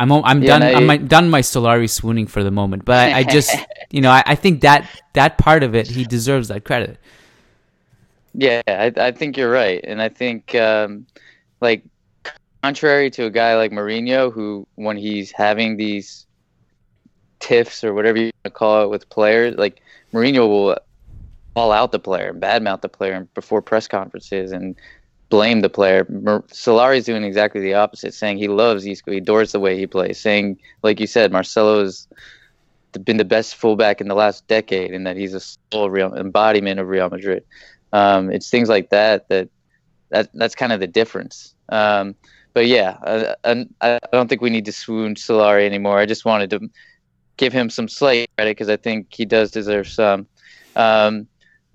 [0.00, 0.62] I'm I'm yeah, done.
[0.62, 3.54] I, I'm done my Solari swooning for the moment, but I, I just
[3.90, 6.98] you know I, I, think that that part of it he deserves that credit.
[8.32, 11.06] Yeah, I, I think you're right, and I think um,
[11.60, 11.84] like
[12.62, 16.26] contrary to a guy like Mourinho, who when he's having these
[17.40, 19.82] tiffs or whatever you want to call it with players, like
[20.14, 20.78] Mourinho will
[21.54, 24.76] call out the player, and badmouth the player before press conferences, and
[25.30, 26.04] blame the player.
[26.04, 29.86] Solari is doing exactly the opposite, saying he loves Isco, he adores the way he
[29.86, 32.06] plays, saying, like you said, Marcelo has
[33.04, 35.40] been the best fullback in the last decade, and that he's a
[35.70, 37.44] full real embodiment of Real Madrid.
[37.92, 39.48] Um, it's things like that that
[40.10, 41.54] that that's kind of the difference.
[41.68, 42.16] Um,
[42.52, 42.96] but yeah,
[43.44, 45.98] I, I, don't think we need to swoon Solari anymore.
[45.98, 46.68] I just wanted to
[47.36, 50.26] give him some slight credit because I think he does deserve some.
[50.74, 51.28] Um,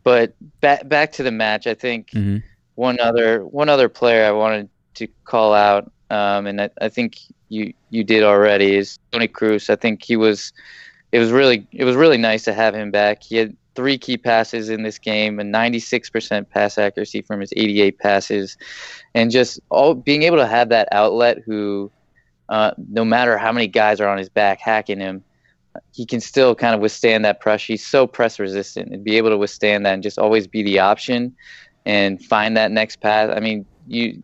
[0.03, 2.45] but back back to the match, I think mm-hmm.
[2.75, 7.19] One other one other player I wanted to call out, um, and I, I, think
[7.49, 9.69] you you did already is Toni Kroos.
[9.69, 10.51] I think he was
[11.11, 13.23] it was really it was really nice to have him back.
[13.23, 17.99] He had three key passes in this game, a 96% pass accuracy from his 88
[17.99, 18.57] passes,
[19.13, 21.39] and just all being able to have that outlet.
[21.45, 21.91] Who,
[22.49, 25.23] uh, no matter how many guys are on his back hacking him,
[25.93, 27.73] he can still kind of withstand that pressure.
[27.73, 30.79] He's so press resistant and be able to withstand that and just always be the
[30.79, 31.35] option
[31.85, 33.29] and find that next path.
[33.35, 34.23] I mean, you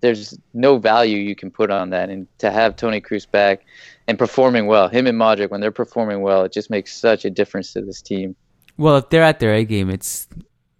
[0.00, 3.64] there's no value you can put on that, and to have Toni Kroos back
[4.08, 7.30] and performing well, him and Modric when they're performing well, it just makes such a
[7.30, 8.34] difference to this team.
[8.76, 10.28] Well, if they're at their A game, it's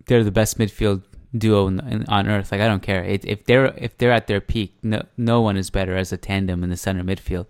[0.06, 1.02] they're the best midfield
[1.36, 2.52] duo in, on earth.
[2.52, 4.74] Like I don't care it, if they're if they're at their peak.
[4.82, 7.46] No, no one is better as a tandem in the center midfield.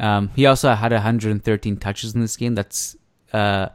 [0.00, 2.56] Um, he also had 113 touches in this game.
[2.56, 2.96] That's
[3.32, 3.68] uh,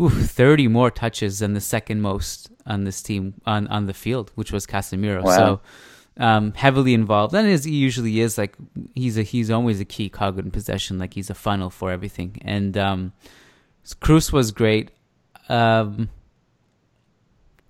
[0.00, 4.32] ooh, 30 more touches than the second most on this team on on the field,
[4.34, 5.22] which was Casemiro.
[5.22, 5.36] Wow.
[5.36, 5.60] So.
[6.18, 8.56] Um, heavily involved, and as he usually is, like
[8.94, 12.40] he's a he's always a key cog in possession, like he's a funnel for everything.
[12.40, 13.12] And um,
[14.00, 14.92] Kroos was great.
[15.50, 16.08] Um,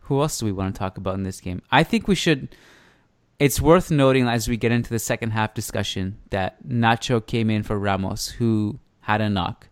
[0.06, 1.60] who else do we want to talk about in this game?
[1.72, 2.54] I think we should.
[3.40, 7.64] It's worth noting as we get into the second half discussion that Nacho came in
[7.64, 9.68] for Ramos, who had a knock.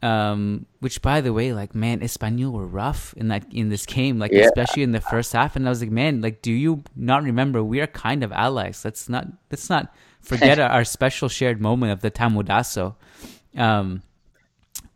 [0.00, 4.18] Um, which by the way, like man, Espanyol were rough in that in this game,
[4.18, 4.44] like yeah.
[4.44, 5.56] especially in the first half.
[5.56, 8.84] And I was like, man, like, do you not remember we are kind of allies?
[8.84, 12.94] Let's not let's not forget our special shared moment of the Tamudazo.
[13.56, 14.02] Um,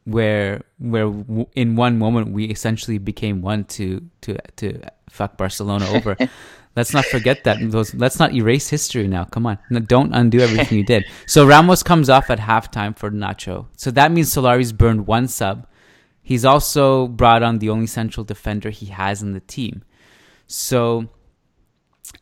[0.05, 5.89] where where w- in one moment we essentially became one to to to fuck Barcelona
[5.91, 6.17] over.
[6.77, 7.59] let's not forget that.
[7.71, 9.25] Those, let's not erase history now.
[9.25, 11.05] Come on, no, don't undo everything you did.
[11.27, 13.67] So Ramos comes off at halftime for Nacho.
[13.77, 15.67] So that means Solari's burned one sub.
[16.23, 19.83] He's also brought on the only central defender he has in the team.
[20.47, 21.09] So,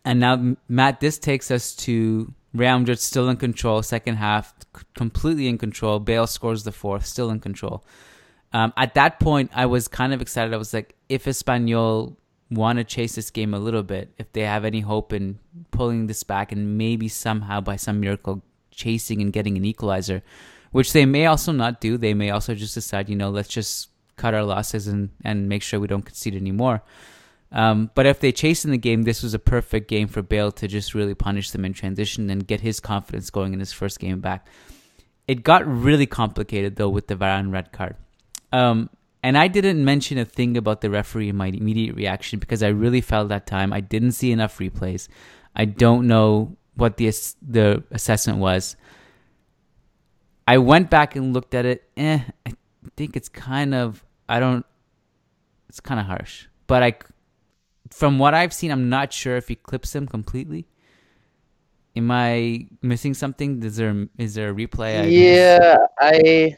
[0.05, 4.55] and now Matt, this takes us to Real Madrid still in control, second half,
[4.95, 5.99] completely in control.
[5.99, 7.85] Bale scores the fourth, still in control.
[8.53, 10.53] Um, at that point, I was kind of excited.
[10.53, 12.17] I was like, if Espanyol
[12.51, 15.39] want to chase this game a little bit, if they have any hope in
[15.71, 20.23] pulling this back and maybe somehow by some miracle chasing and getting an equalizer,
[20.73, 21.97] which they may also not do.
[21.97, 25.63] They may also just decide, you know, let's just cut our losses and, and make
[25.63, 26.83] sure we don't concede anymore.
[27.53, 30.53] Um, but if they chase in the game, this was a perfect game for Bale
[30.53, 33.99] to just really punish them in transition and get his confidence going in his first
[33.99, 34.47] game back.
[35.27, 37.97] It got really complicated though with the Varane red card.
[38.53, 38.91] Um,
[39.23, 42.69] and I didn't mention a thing about the referee in my immediate reaction because I
[42.69, 45.09] really felt that time I didn't see enough replays.
[45.55, 48.77] I don't know what the the assessment was.
[50.49, 51.89] I went back and looked at it.
[51.97, 52.53] Eh, I
[52.97, 54.65] think it's kind of I don't.
[55.69, 56.95] It's kind of harsh, but I
[57.91, 60.67] from what I've seen, I'm not sure if he clips him completely.
[61.97, 63.63] Am I missing something?
[63.63, 65.03] Is there is there a replay?
[65.03, 66.57] I yeah, I,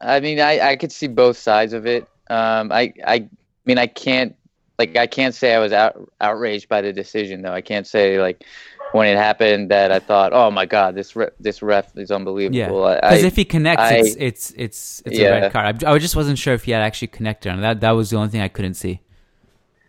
[0.00, 2.08] I mean, I I could see both sides of it.
[2.28, 3.28] Um, I I
[3.64, 4.36] mean, I can't
[4.78, 7.52] like I can't say I was out, outraged by the decision though.
[7.52, 8.44] I can't say like
[8.92, 12.56] when it happened that I thought, oh my god, this re- this ref is unbelievable.
[12.56, 15.26] Yeah, because if he connects, I, it's it's it's it's yeah.
[15.26, 15.84] a red card.
[15.84, 17.80] I, I just wasn't sure if he had actually connected on that.
[17.80, 19.00] That was the only thing I couldn't see.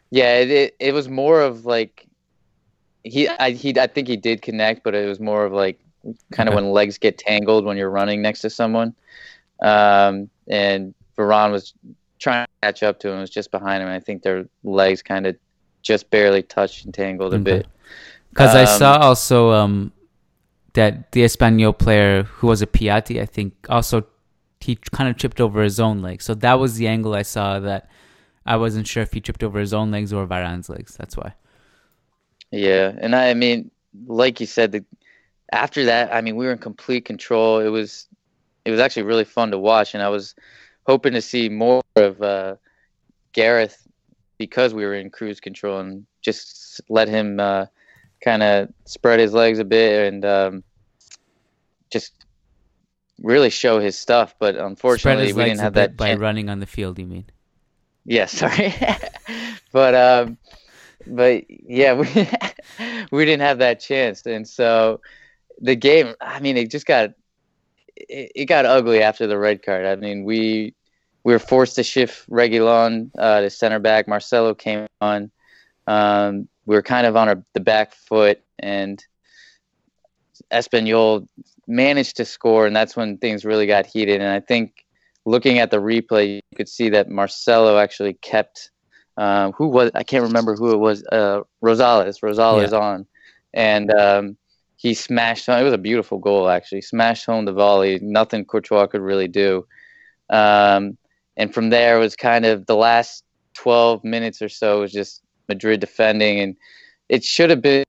[0.10, 2.08] Yeah, it, it, it was more of like
[3.04, 5.80] he I he I think he did connect, but it was more of like
[6.32, 8.96] kind of when legs get tangled when you're running next to someone.
[9.62, 11.74] Um, and Varane was
[12.20, 13.90] trying to catch up to him, was just behind him.
[13.90, 15.36] I think their legs kind of
[15.82, 17.68] just barely touched and tangled a bit.
[18.30, 19.92] Because um, I saw also um,
[20.74, 24.06] that the Espanyol player who was a Piatti, I think, also
[24.60, 26.22] he kind of tripped over his own leg.
[26.22, 27.90] So that was the angle I saw that
[28.46, 30.96] I wasn't sure if he tripped over his own legs or Varane's legs.
[30.98, 31.34] That's why.
[32.52, 33.72] Yeah, and I, I mean,
[34.08, 34.86] like you said, the,
[35.52, 37.60] after that, I mean, we were in complete control.
[37.60, 38.08] It was,
[38.68, 40.36] it was actually really fun to watch, and I was
[40.86, 42.58] hoping to see more of uh,
[43.32, 43.88] Gareth
[44.38, 47.68] because we were in cruise control and just let him uh,
[48.22, 50.64] kind of spread his legs a bit and um,
[51.90, 52.12] just
[53.24, 54.36] really show his stuff.
[54.38, 57.00] But unfortunately, we didn't have that by running on the field.
[57.00, 57.26] You mean?
[58.04, 58.76] Yeah, sorry.
[59.72, 60.38] but um,
[61.08, 62.08] but yeah, we
[63.12, 65.00] we didn't have that chance, and so
[65.62, 66.16] the game.
[66.20, 67.12] I mean, it just got
[68.10, 69.86] it, it got ugly after the red card.
[69.86, 70.74] I mean, we
[71.24, 74.08] we were forced to shift Reguilon uh, to center back.
[74.08, 75.32] Marcelo came on.
[75.86, 79.04] Um, we were kind of on our, the back foot, and
[80.52, 81.28] Espanyol
[81.68, 84.22] managed to score, and that's when things really got heated.
[84.22, 84.86] And I think
[85.26, 88.72] looking at the replay, you could see that Marcelo actually kept
[89.18, 91.04] um, who was I can't remember who it was.
[91.12, 92.78] Uh, Rosales, Rosales yeah.
[92.78, 93.08] on,
[93.54, 94.38] and um,
[94.78, 95.60] he smashed home.
[95.60, 96.82] It was a beautiful goal actually.
[96.82, 98.00] Smashed home the volley.
[98.02, 99.66] Nothing Courtois could really do.
[100.30, 100.98] Um,
[101.36, 103.24] and from there it was kind of the last
[103.56, 106.56] 12 minutes or so was just Madrid defending, and
[107.10, 107.84] it should have been.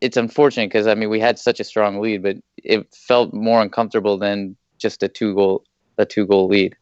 [0.00, 3.62] It's unfortunate because I mean we had such a strong lead, but it felt more
[3.62, 5.64] uncomfortable than just a two goal
[5.98, 6.76] a two goal lead.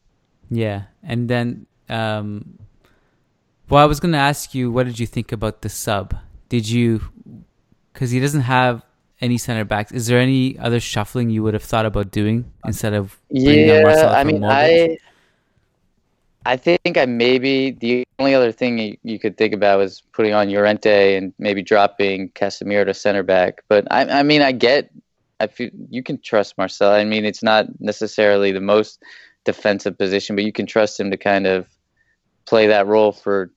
[0.51, 2.59] Yeah, and then um,
[3.69, 6.15] well, I was going to ask you, what did you think about the sub?
[6.49, 7.01] Did you,
[7.93, 8.83] because he doesn't have
[9.21, 9.93] any center backs.
[9.93, 14.13] Is there any other shuffling you would have thought about doing instead of yeah?
[14.15, 14.99] I mean, I
[16.45, 20.35] I think I maybe the only other thing you, you, could think about was putting
[20.35, 23.63] on Llorente and maybe dropping Casemiro to center back.
[23.69, 24.91] But I, I mean, I get,
[25.39, 26.91] I feel you can trust Marcel.
[26.93, 29.03] I mean, it's not necessarily the most
[29.45, 31.67] defensive position, but you can trust him to kind of
[32.45, 33.51] play that role for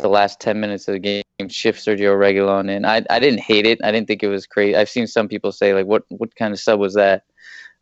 [0.00, 2.84] the last 10 minutes of the game, shift Sergio Reguilon in.
[2.84, 3.78] I, I didn't hate it.
[3.84, 4.76] I didn't think it was crazy.
[4.76, 7.24] I've seen some people say, like, what, what kind of sub was that?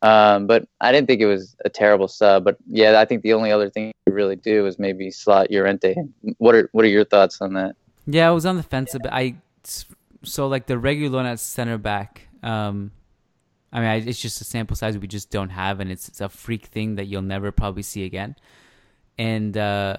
[0.02, 2.44] Um, but I didn't think it was a terrible sub.
[2.44, 5.94] But yeah, I think the only other thing to really do is maybe slot Llorente.
[6.38, 7.76] What are what are your thoughts on that?
[8.06, 9.12] Yeah, I was on the fence a bit.
[9.12, 9.36] I
[10.22, 12.28] so like the Reguilon at center back.
[12.42, 12.92] Um,
[13.72, 16.20] I mean, I, it's just a sample size we just don't have, and it's, it's
[16.20, 18.34] a freak thing that you'll never probably see again.
[19.16, 19.98] And uh,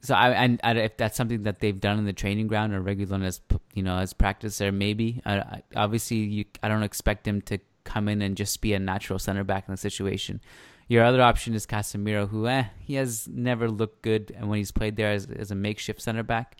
[0.00, 3.24] so I and, if that's something that they've done in the training ground or Reguilon
[3.24, 3.40] as
[3.74, 7.58] you know as practice there maybe I, I, obviously you I don't expect him to
[7.88, 10.40] come in and just be a natural center back in the situation.
[10.88, 14.70] Your other option is Casemiro, who eh, he has never looked good, and when he's
[14.70, 16.56] played there as, as a makeshift center back.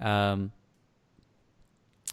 [0.00, 0.52] Um,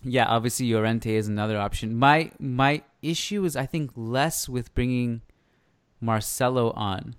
[0.04, 1.96] yeah, obviously Llorente is another option.
[1.96, 5.22] My my issue is I think less with bringing
[6.00, 7.16] Marcelo on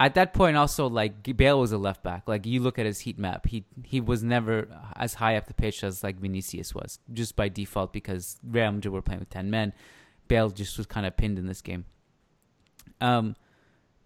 [0.00, 2.26] at that point also like Bale was a left back.
[2.26, 5.54] Like you look at his heat map, he he was never as high up the
[5.54, 9.50] pitch as like Vinicius was, just by default because Real Madrid were playing with ten
[9.50, 9.74] men.
[10.26, 11.84] Bale just was kind of pinned in this game.
[13.02, 13.36] Um,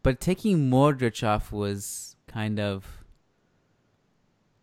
[0.02, 2.84] but taking Modric off was kind of.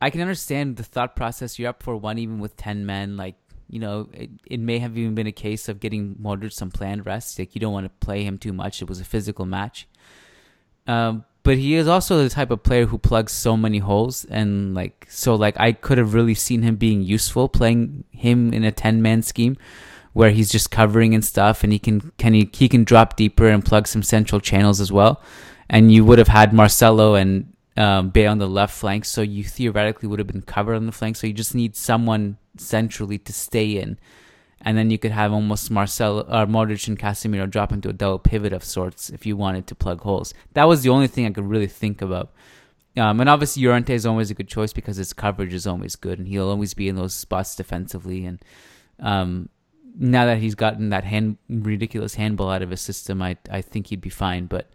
[0.01, 1.59] I can understand the thought process.
[1.59, 3.15] You're up for one even with ten men.
[3.15, 3.35] Like
[3.69, 7.05] you know, it, it may have even been a case of getting Modric some planned
[7.05, 7.39] rest.
[7.39, 8.81] Like you don't want to play him too much.
[8.81, 9.87] It was a physical match.
[10.91, 14.75] Um, but he is also the type of player who plugs so many holes and
[14.75, 18.71] like so like I could have really seen him being useful playing him in a
[18.71, 19.57] 10 man scheme
[20.13, 23.47] where he's just covering and stuff and he can can he, he can drop deeper
[23.47, 25.21] and plug some central channels as well.
[25.69, 29.45] And you would have had Marcelo and um, Bale on the left flank so you
[29.45, 31.15] theoretically would have been covered on the flank.
[31.15, 33.97] So you just need someone centrally to stay in
[34.63, 38.19] and then you could have almost Marcel or Modric and Casemiro drop into a double
[38.19, 40.33] pivot of sorts if you wanted to plug holes.
[40.53, 42.31] That was the only thing I could really think about.
[42.97, 46.19] Um, and obviously Llorente is always a good choice because his coverage is always good,
[46.19, 48.25] and he'll always be in those spots defensively.
[48.25, 48.43] And
[48.99, 49.49] um,
[49.97, 53.87] now that he's gotten that hand ridiculous handball out of his system, I I think
[53.87, 54.45] he'd be fine.
[54.45, 54.69] But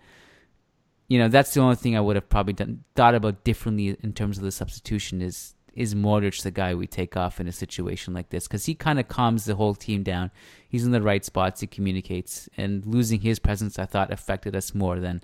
[1.09, 4.13] you know that's the only thing I would have probably done thought about differently in
[4.15, 8.15] terms of the substitution is is Modric the guy we take off in a situation
[8.15, 8.49] like this?
[8.49, 10.31] Because he kind of calms the whole team down.
[10.69, 11.61] He's in the right spots.
[11.61, 15.23] He communicates, and losing his presence, I thought, affected us more than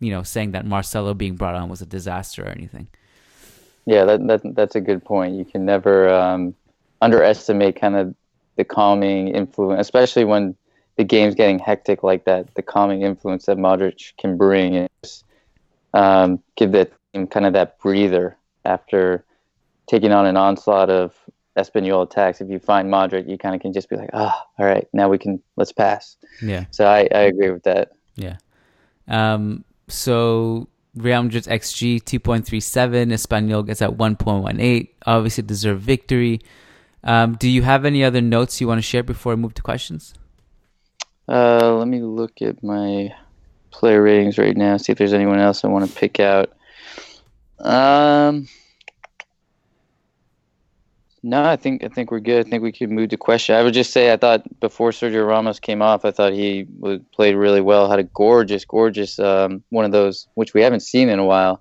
[0.00, 2.88] you know saying that Marcelo being brought on was a disaster or anything.
[3.84, 5.34] Yeah, that, that that's a good point.
[5.34, 6.54] You can never um,
[7.00, 8.14] underestimate kind of
[8.56, 10.56] the calming influence, especially when
[10.96, 12.54] the game's getting hectic like that.
[12.54, 15.22] The calming influence that Modric can bring is
[15.94, 19.24] um, give that kind of that breather after
[19.86, 21.14] taking on an onslaught of
[21.56, 24.66] Espanyol attacks, if you find Modric, you kind of can just be like, oh, all
[24.66, 26.16] right, now we can let's pass.
[26.42, 26.66] Yeah.
[26.70, 27.92] So I, I agree with that.
[28.14, 28.36] Yeah.
[29.08, 29.64] Um.
[29.88, 33.10] So Real Madrid's xG two point three seven.
[33.10, 34.96] Espanyol gets at one point one eight.
[35.06, 36.40] Obviously, deserved victory.
[37.04, 37.36] Um.
[37.36, 40.12] Do you have any other notes you want to share before I move to questions?
[41.28, 43.14] Uh, let me look at my
[43.70, 44.76] player ratings right now.
[44.76, 46.52] See if there's anyone else I want to pick out.
[47.60, 48.48] Um.
[51.26, 52.46] No, I think I think we're good.
[52.46, 53.56] I think we could move to question.
[53.56, 57.00] I would just say I thought before Sergio Ramos came off, I thought he was,
[57.12, 57.90] played really well.
[57.90, 61.60] Had a gorgeous, gorgeous um, one of those which we haven't seen in a while.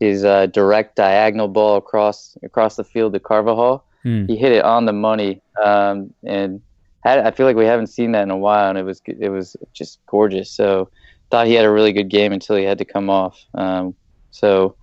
[0.00, 3.84] His uh, direct diagonal ball across across the field to Carvajal.
[4.04, 4.28] Mm.
[4.28, 6.60] He hit it on the money um, and
[7.04, 9.28] had I feel like we haven't seen that in a while, and it was it
[9.28, 10.50] was just gorgeous.
[10.50, 10.90] So
[11.30, 13.44] thought he had a really good game until he had to come off.
[13.54, 13.94] Um,
[14.32, 14.74] so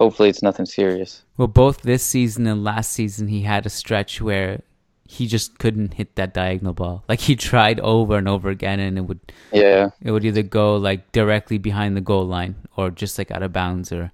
[0.00, 1.22] hopefully it's nothing serious.
[1.36, 4.62] Well, both this season and last season, he had a stretch where
[5.06, 7.04] he just couldn't hit that diagonal ball.
[7.08, 9.20] Like he tried over and over again, and it would
[9.52, 13.42] yeah it would either go like directly behind the goal line or just like out
[13.42, 14.10] of bounds or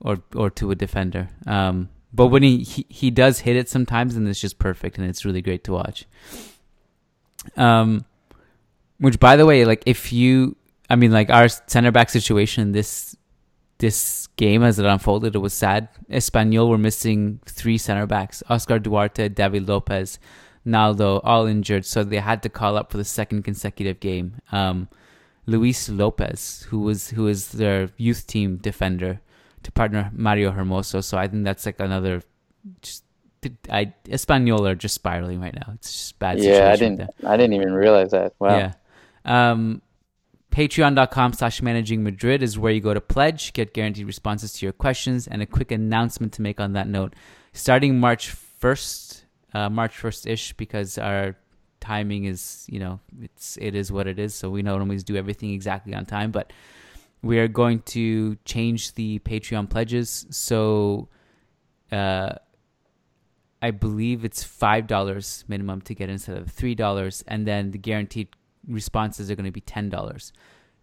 [0.00, 1.28] or or to a defender.
[1.46, 5.06] Um, but when he, he he does hit it sometimes, and it's just perfect, and
[5.08, 6.06] it's really great to watch.
[7.56, 8.04] Um,
[8.98, 10.56] which by the way, like if you,
[10.88, 13.16] I mean, like our center back situation this
[13.84, 15.88] this game as it unfolded, it was sad.
[16.08, 20.18] Espanyol were missing three center backs: Oscar Duarte, David Lopez,
[20.64, 24.40] Naldo, all injured, so they had to call up for the second consecutive game.
[24.52, 24.88] Um,
[25.44, 29.20] Luis Lopez, who was who is their youth team defender,
[29.62, 31.04] to partner Mario Hermoso.
[31.04, 32.22] So I think that's like another.
[32.80, 33.04] Just,
[33.68, 35.74] I Espanyol are just spiraling right now.
[35.74, 36.38] It's just bad.
[36.38, 37.02] Yeah, I didn't.
[37.26, 38.32] I didn't even realize that.
[38.38, 38.56] Wow.
[38.56, 38.72] Yeah.
[39.26, 39.82] Um,
[40.54, 44.72] Patreon.com slash managing Madrid is where you go to pledge, get guaranteed responses to your
[44.72, 47.14] questions, and a quick announcement to make on that note.
[47.52, 48.32] Starting March
[48.62, 51.36] 1st, uh, March 1st ish, because our
[51.80, 54.32] timing is, you know, it's it is what it is.
[54.32, 56.52] So we don't always do everything exactly on time, but
[57.20, 60.24] we are going to change the Patreon pledges.
[60.30, 61.08] So
[61.90, 62.34] uh,
[63.60, 68.28] I believe it's $5 minimum to get instead of $3, and then the guaranteed
[68.68, 70.32] responses are going to be $10.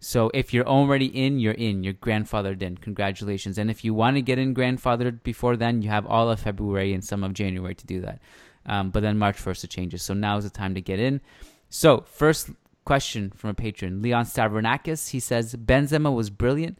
[0.00, 1.84] So if you're already in, you're in.
[1.84, 2.76] You're grandfathered in.
[2.76, 3.56] Congratulations.
[3.56, 6.92] And if you want to get in grandfathered before then, you have all of February
[6.92, 8.20] and some of January to do that.
[8.66, 10.02] Um, but then March 1st it changes.
[10.02, 11.20] So now is the time to get in.
[11.68, 12.50] So first
[12.84, 15.10] question from a patron, Leon Stavronakis.
[15.10, 16.78] He says Benzema was brilliant.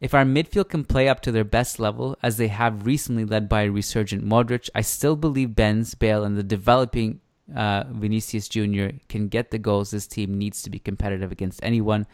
[0.00, 3.48] If our midfield can play up to their best level, as they have recently led
[3.48, 7.20] by a resurgent Modric, I still believe Benz, Bale, and the developing
[7.54, 8.96] uh, Vinicius Jr.
[9.08, 12.06] can get the goals this team needs to be competitive against anyone.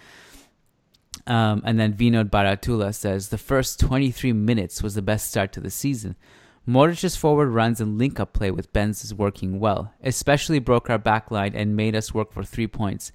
[1.26, 5.60] Um, and then Vinod Baratula says the first 23 minutes was the best start to
[5.60, 6.16] the season.
[6.66, 10.98] Modric's forward runs and link up play with Benz is working well, especially broke our
[10.98, 13.10] backline and made us work for three points.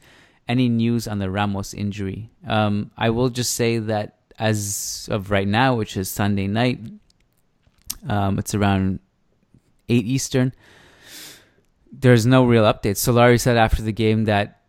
[0.47, 2.32] Any news on the Ramos injury?
[2.47, 6.80] Um, I will just say that as of right now, which is Sunday night,
[8.09, 8.99] um, it's around
[9.88, 10.53] 8 Eastern
[11.99, 12.97] there's no real updates.
[12.97, 14.61] Solari said after the game that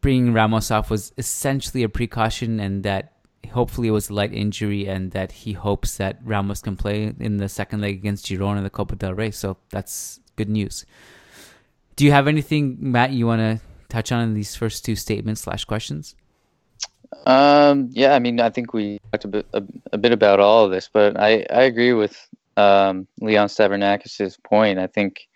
[0.00, 3.12] bringing Ramos off was essentially a precaution and that
[3.50, 7.38] hopefully it was a light injury and that he hopes that Ramos can play in
[7.38, 9.30] the second leg against Girona in the Copa del Rey.
[9.30, 10.86] So that's good news.
[11.96, 15.42] Do you have anything, Matt, you want to touch on in these first two statements
[15.42, 16.14] slash questions?
[17.26, 20.64] Um, yeah, I mean, I think we talked a bit, a, a bit about all
[20.64, 22.16] of this, but I, I agree with
[22.56, 24.78] um, Leon Stavronakis' point.
[24.78, 25.28] I think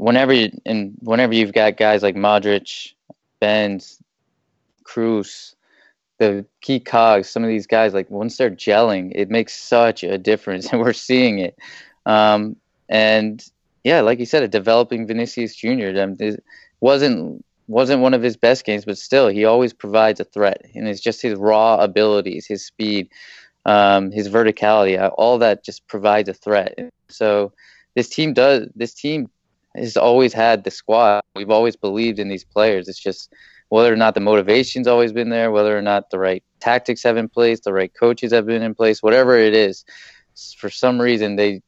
[0.00, 2.94] whenever you, and whenever you've got guys like Modric,
[3.38, 4.02] Benz,
[4.82, 5.54] Kroos,
[6.18, 10.16] the key cogs, some of these guys, like once they're gelling, it makes such a
[10.16, 11.58] difference, and we're seeing it.
[12.06, 12.56] Um,
[12.88, 13.44] and
[13.84, 15.92] yeah, like you said, a developing Vinicius Junior
[16.80, 20.88] wasn't wasn't one of his best games, but still, he always provides a threat, and
[20.88, 23.10] it's just his raw abilities, his speed,
[23.66, 26.74] um, his verticality, all that just provides a threat.
[27.10, 27.52] So
[27.94, 28.68] this team does.
[28.74, 29.28] This team
[29.74, 31.22] has always had the squad.
[31.34, 32.88] We've always believed in these players.
[32.88, 33.32] It's just
[33.68, 37.16] whether or not the motivation's always been there, whether or not the right tactics have
[37.16, 39.84] in place, the right coaches have been in place, whatever it is,
[40.58, 41.62] for some reason they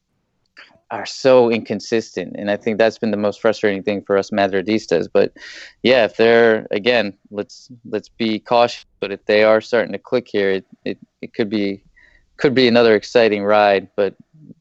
[0.90, 2.36] are so inconsistent.
[2.36, 5.08] And I think that's been the most frustrating thing for us Madridistas.
[5.10, 5.32] But
[5.82, 8.84] yeah, if they're again, let's let's be cautious.
[9.00, 11.82] But if they are starting to click here, it, it, it could be
[12.36, 13.88] could be another exciting ride.
[13.96, 14.14] But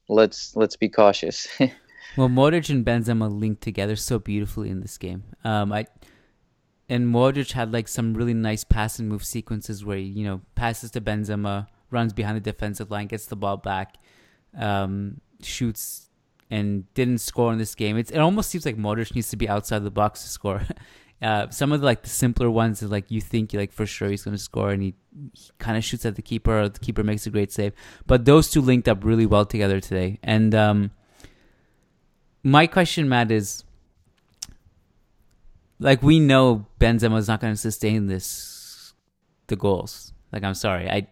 [0.07, 1.47] let's let's be cautious.
[2.17, 5.23] Well, Modric and Benzema linked together so beautifully in this game.
[5.43, 5.87] Um, I
[6.89, 10.41] and Modric had like some really nice pass and move sequences where he, you know
[10.55, 13.95] passes to Benzema, runs behind the defensive line, gets the ball back,
[14.57, 16.09] um, shoots,
[16.49, 17.97] and didn't score in this game.
[17.97, 20.63] It's, it almost seems like Modric needs to be outside the box to score.
[21.21, 24.09] uh, some of the like the simpler ones is like you think like for sure
[24.09, 24.93] he's going to score, and he,
[25.33, 27.71] he kind of shoots at the keeper, or the keeper makes a great save.
[28.05, 30.91] But those two linked up really well together today, and um,
[32.43, 33.63] my question, Matt, is
[35.79, 38.93] like we know Benzema is not going to sustain this
[39.47, 40.13] the goals.
[40.31, 41.07] Like I'm sorry, I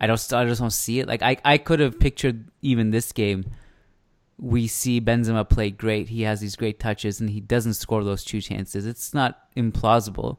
[0.00, 1.08] I don't I just don't see it.
[1.08, 3.44] Like I I could have pictured even this game.
[4.38, 6.08] We see Benzema play great.
[6.08, 8.86] He has these great touches, and he doesn't score those two chances.
[8.86, 10.38] It's not implausible.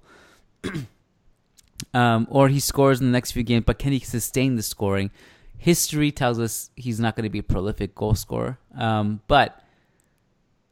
[1.93, 5.11] um, or he scores in the next few games, but can he sustain the scoring?
[5.57, 8.57] History tells us he's not going to be a prolific goal scorer.
[8.75, 9.63] Um, but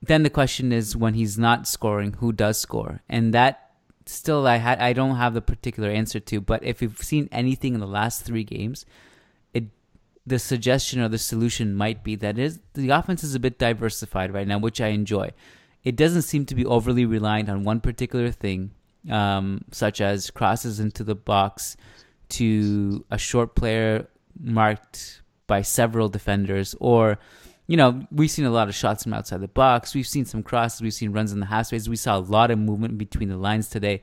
[0.02, 3.02] then the question is when he's not scoring, who does score?
[3.10, 3.72] And that
[4.06, 7.74] still I had I don't have the particular answer to, but if you've seen anything
[7.74, 8.86] in the last 3 games,
[9.54, 9.66] it
[10.26, 14.34] the suggestion or the solution might be that is the offense is a bit diversified
[14.34, 15.32] right now, which I enjoy.
[15.84, 18.72] It doesn't seem to be overly reliant on one particular thing,
[19.10, 21.78] um, such as crosses into the box
[22.30, 24.08] to a short player
[24.40, 27.18] marked by several defenders or
[27.70, 29.94] you know, we've seen a lot of shots from outside the box.
[29.94, 30.82] We've seen some crosses.
[30.82, 31.88] We've seen runs in the half space.
[31.88, 34.02] We saw a lot of movement between the lines today.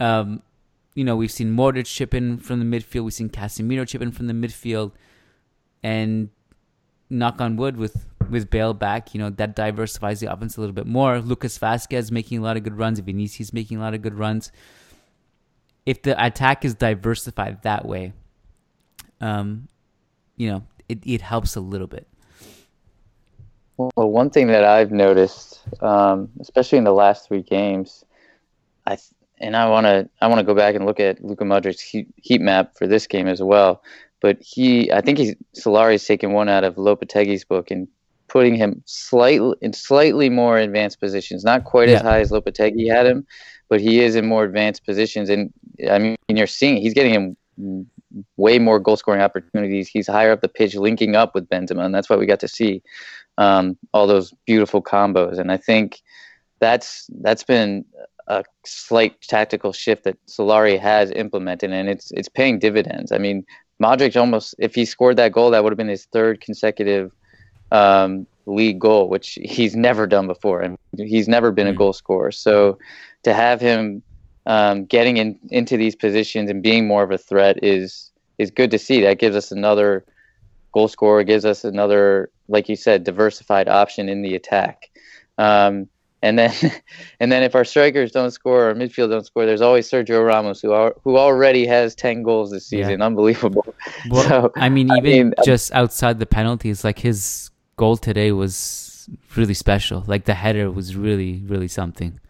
[0.00, 0.42] Um,
[0.94, 3.04] you know, we've seen Modric chip in from the midfield.
[3.04, 4.92] We've seen Casemiro chip in from the midfield.
[5.82, 6.30] And
[7.10, 10.74] knock on wood with with Bale back, you know, that diversifies the offense a little
[10.74, 11.20] bit more.
[11.20, 13.00] Lucas Vázquez making a lot of good runs.
[13.00, 14.50] Vinicius making a lot of good runs.
[15.84, 18.14] If the attack is diversified that way,
[19.20, 19.68] um,
[20.38, 22.07] you know, it, it helps a little bit.
[23.78, 28.04] Well, one thing that I've noticed, um, especially in the last three games,
[28.86, 28.98] I
[29.40, 32.08] and I want to I want to go back and look at Luka Modric's heat,
[32.16, 33.82] heat, map for this game as well.
[34.20, 37.86] But he, I think he's Solari's taken one out of Lopetegui's book and
[38.26, 41.96] putting him slightly in slightly more advanced positions, not quite yeah.
[41.96, 43.24] as high as Lopetegui had him,
[43.68, 45.30] but he is in more advanced positions.
[45.30, 45.52] And
[45.88, 47.86] I mean, you're seeing he's getting him
[48.36, 49.86] way more goal scoring opportunities.
[49.86, 52.48] He's higher up the pitch, linking up with Benzema, and that's what we got to
[52.48, 52.82] see
[53.38, 55.38] um, all those beautiful combos.
[55.38, 56.02] And I think
[56.58, 57.84] that's that's been
[58.26, 63.10] a slight tactical shift that Solari has implemented, and it's it's paying dividends.
[63.12, 63.46] I mean,
[63.82, 67.12] Modric almost if he scored that goal, that would have been his third consecutive
[67.72, 71.78] um, league goal, which he's never done before, and he's never been a mm.
[71.78, 72.32] goal scorer.
[72.32, 72.78] So
[73.22, 74.02] to have him
[74.46, 78.70] um, getting in, into these positions and being more of a threat is is good
[78.72, 79.02] to see.
[79.02, 80.04] That gives us another
[80.72, 84.90] goal scorer, gives us another like you said, diversified option in the attack.
[85.36, 85.88] Um,
[86.22, 86.52] and then,
[87.20, 90.60] and then if our strikers don't score or midfield don't score, there's always Sergio Ramos
[90.60, 92.98] who are, who already has ten goals this season.
[93.00, 93.06] Yeah.
[93.06, 93.64] Unbelievable.
[94.10, 98.32] Well, so, I mean, even I mean, just outside the penalties, like his goal today
[98.32, 100.04] was really special.
[100.06, 102.20] Like the header was really, really something.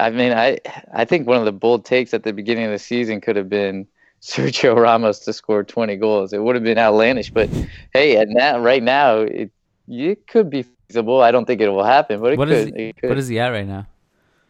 [0.00, 0.58] I mean, I
[0.92, 3.48] I think one of the bold takes at the beginning of the season could have
[3.48, 3.86] been
[4.22, 6.32] Sergio Ramos to score 20 goals.
[6.32, 7.50] It would have been outlandish, but
[7.92, 9.50] hey, at now, right now, it,
[9.88, 11.20] it could be feasible.
[11.20, 13.08] I don't think it will happen, but it, what could, is, it could.
[13.10, 13.86] What is he at right now?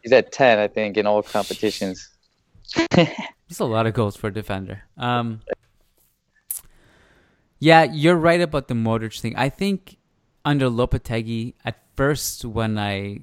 [0.02, 2.10] He's at 10, I think, in all competitions.
[3.48, 4.82] He's a lot of goals for a defender.
[4.98, 5.40] Um,
[7.58, 9.36] yeah, you're right about the Modric thing.
[9.36, 9.96] I think
[10.44, 13.20] under Lopetegui, at first when I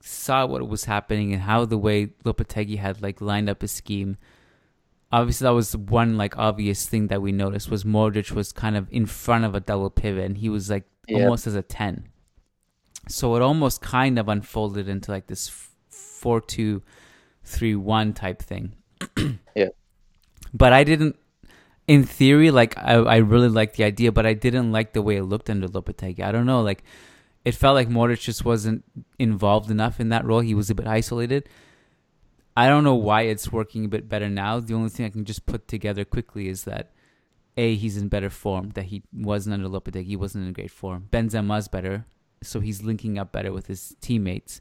[0.00, 4.16] saw what was happening and how the way Lopetegui had like lined up his scheme–
[5.12, 8.88] obviously that was one like obvious thing that we noticed was Modric was kind of
[8.90, 11.22] in front of a double pivot and he was like yep.
[11.22, 12.08] almost as a 10.
[13.08, 16.82] So it almost kind of unfolded into like this 4 2
[17.44, 18.74] 3 1 type thing.
[19.54, 19.68] yeah.
[20.52, 21.16] But I didn't
[21.86, 25.16] in theory like I I really liked the idea but I didn't like the way
[25.16, 26.20] it looked under Lopetegui.
[26.20, 26.82] I don't know like
[27.44, 28.82] it felt like Modric just wasn't
[29.20, 30.40] involved enough in that role.
[30.40, 31.48] He was a bit isolated.
[32.56, 34.60] I don't know why it's working a bit better now.
[34.60, 36.92] The only thing I can just put together quickly is that
[37.56, 38.70] a he's in better form.
[38.70, 40.06] That he wasn't under Lopetegui.
[40.06, 41.08] He wasn't in great form.
[41.10, 42.06] Benzema's better,
[42.42, 44.60] so he's linking up better with his teammates.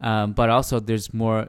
[0.00, 1.48] Um, but also, there's more.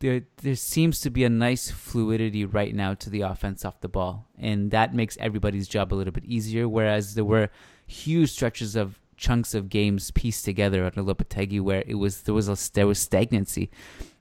[0.00, 3.88] There, there seems to be a nice fluidity right now to the offense off the
[3.88, 6.68] ball, and that makes everybody's job a little bit easier.
[6.68, 7.48] Whereas there were
[7.86, 12.50] huge stretches of chunks of games pieced together under Lopetegui where it was there was
[12.50, 13.70] a there was stagnancy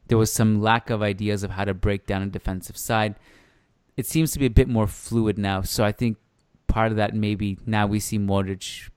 [0.07, 3.15] there was some lack of ideas of how to break down a defensive side.
[3.97, 6.17] It seems to be a bit more fluid now, so I think
[6.67, 8.89] part of that maybe now we see Modric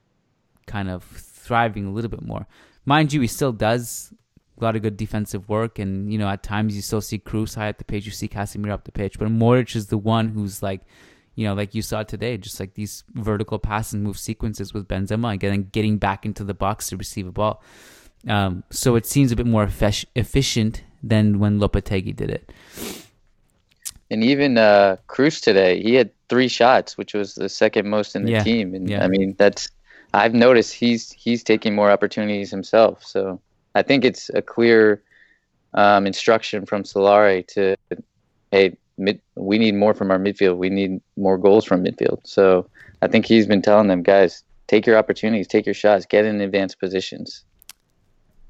[0.66, 2.46] kind of thriving a little bit more.
[2.84, 4.12] Mind you, he still does
[4.60, 7.54] a lot of good defensive work, and you know at times you still see Kroos
[7.54, 10.28] high up the pitch, you see Casemiro up the pitch, but Modric is the one
[10.28, 10.82] who's like,
[11.36, 14.88] you know, like you saw today, just like these vertical pass and move sequences with
[14.88, 17.62] Benzema, and getting getting back into the box to receive a ball.
[18.26, 22.52] Um, so it seems a bit more efficient than when Lopetegui did it.
[24.10, 28.24] And even uh, Kroos today, he had three shots, which was the second most in
[28.24, 28.42] the yeah.
[28.42, 28.74] team.
[28.74, 29.04] And yeah.
[29.04, 29.68] I mean, that's
[30.14, 33.04] I've noticed he's he's taking more opportunities himself.
[33.04, 33.40] So
[33.74, 35.02] I think it's a clear
[35.74, 37.76] um, instruction from Solari to,
[38.50, 40.56] hey, mid, we need more from our midfield.
[40.56, 42.20] We need more goals from midfield.
[42.24, 42.66] So
[43.02, 46.40] I think he's been telling them, guys, take your opportunities, take your shots, get in
[46.40, 47.44] advanced positions.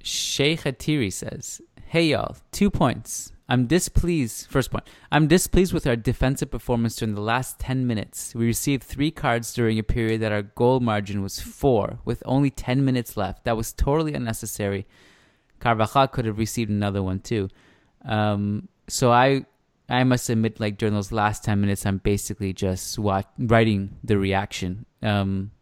[0.03, 1.61] Shay Khatiri says,
[1.91, 3.33] Hey y'all, two points.
[3.49, 4.51] I'm displeased.
[4.51, 4.85] First point.
[5.11, 8.35] I'm displeased with our defensive performance during the last 10 minutes.
[8.35, 12.51] We received three cards during a period that our goal margin was four, with only
[12.51, 13.45] 10 minutes left.
[13.45, 14.87] That was totally unnecessary.
[15.61, 17.49] Carvajal could have received another one too.
[18.05, 19.47] Um, so I,
[19.89, 24.19] I must admit, like during those last 10 minutes, I'm basically just watch, writing the
[24.19, 24.85] reaction.
[25.03, 25.53] Um,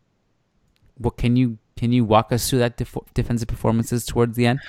[0.99, 4.61] what can you can you walk us through that def- defensive performances towards the end?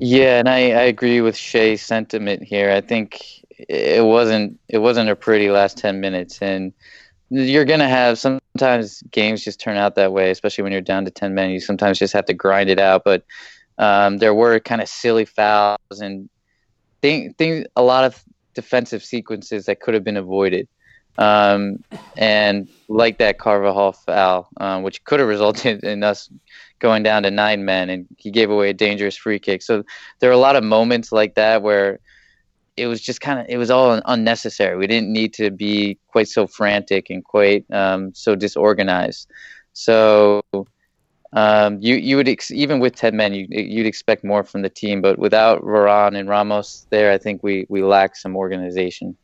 [0.00, 2.70] Yeah, and I, I agree with Shay's sentiment here.
[2.70, 6.72] I think it wasn't it wasn't a pretty last ten minutes, and
[7.30, 11.10] you're gonna have sometimes games just turn out that way, especially when you're down to
[11.12, 11.50] ten men.
[11.50, 13.04] You sometimes just have to grind it out.
[13.04, 13.24] But
[13.78, 16.30] um, there were kind of silly fouls and
[17.02, 18.22] things, things, a lot of
[18.54, 20.68] defensive sequences that could have been avoided.
[21.18, 21.84] Um,
[22.16, 26.30] and like that Carvajal foul, um, which could have resulted in us
[26.78, 29.62] going down to nine men, and he gave away a dangerous free kick.
[29.62, 29.84] So
[30.18, 32.00] there are a lot of moments like that where
[32.76, 34.76] it was just kind of it was all unnecessary.
[34.76, 39.28] We didn't need to be quite so frantic and quite um, so disorganized.
[39.74, 40.40] So
[41.32, 44.70] um, you you would ex- even with ten men, you you'd expect more from the
[44.70, 49.16] team, but without Varane and Ramos there, I think we we lack some organization.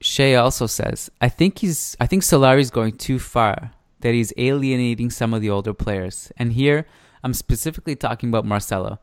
[0.00, 5.10] Shay also says, I think he's I think Solari's going too far, that he's alienating
[5.10, 6.32] some of the older players.
[6.36, 6.86] And here
[7.22, 8.98] I'm specifically talking about Marcelo.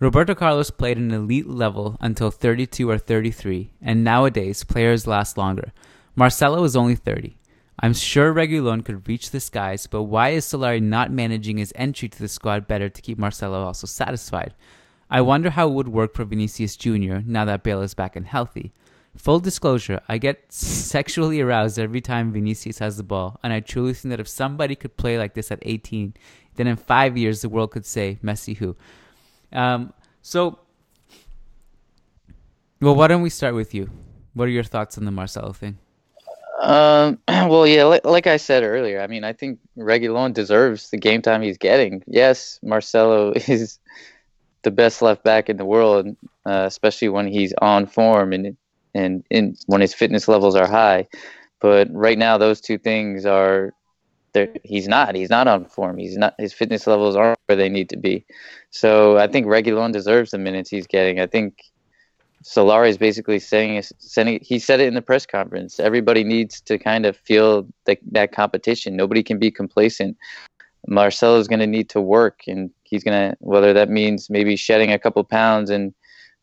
[0.00, 5.72] Roberto Carlos played an elite level until 32 or 33, and nowadays players last longer.
[6.16, 7.36] Marcelo is only 30.
[7.82, 12.08] I'm sure Reguilon could reach the skies, but why is Solari not managing his entry
[12.08, 14.54] to the squad better to keep Marcelo also satisfied?
[15.10, 17.18] I wonder how it would work for Vinicius Jr.
[17.24, 18.72] now that Bale is back and healthy.
[19.16, 23.92] Full disclosure, I get sexually aroused every time Vinicius has the ball, and I truly
[23.92, 26.14] think that if somebody could play like this at 18,
[26.54, 28.76] then in five years the world could say, Messi who?
[29.52, 29.92] Um,
[30.22, 30.60] so,
[32.80, 33.90] well, why don't we start with you?
[34.34, 35.78] What are your thoughts on the Marcelo thing?
[36.60, 40.98] Um, well, yeah, like, like, I said earlier, I mean, I think Reguilon deserves the
[40.98, 42.02] game time he's getting.
[42.06, 43.78] Yes, Marcelo is
[44.62, 46.06] the best left back in the world,
[46.46, 48.56] uh, especially when he's on form and
[48.94, 51.06] and in, when his fitness levels are high.
[51.60, 53.74] But right now, those two things are
[54.32, 54.48] there.
[54.64, 55.14] He's not.
[55.14, 55.98] He's not on form.
[55.98, 56.34] He's not.
[56.38, 58.24] His fitness levels aren't where they need to be.
[58.70, 61.20] So I think Reguilon deserves the minutes he's getting.
[61.20, 61.58] I think
[62.42, 65.78] Solari is basically saying, saying he said it in the press conference.
[65.78, 68.96] Everybody needs to kind of feel the, that competition.
[68.96, 70.16] Nobody can be complacent.
[70.86, 74.56] Marcelo is going to need to work, and he's going to whether that means maybe
[74.56, 75.92] shedding a couple pounds and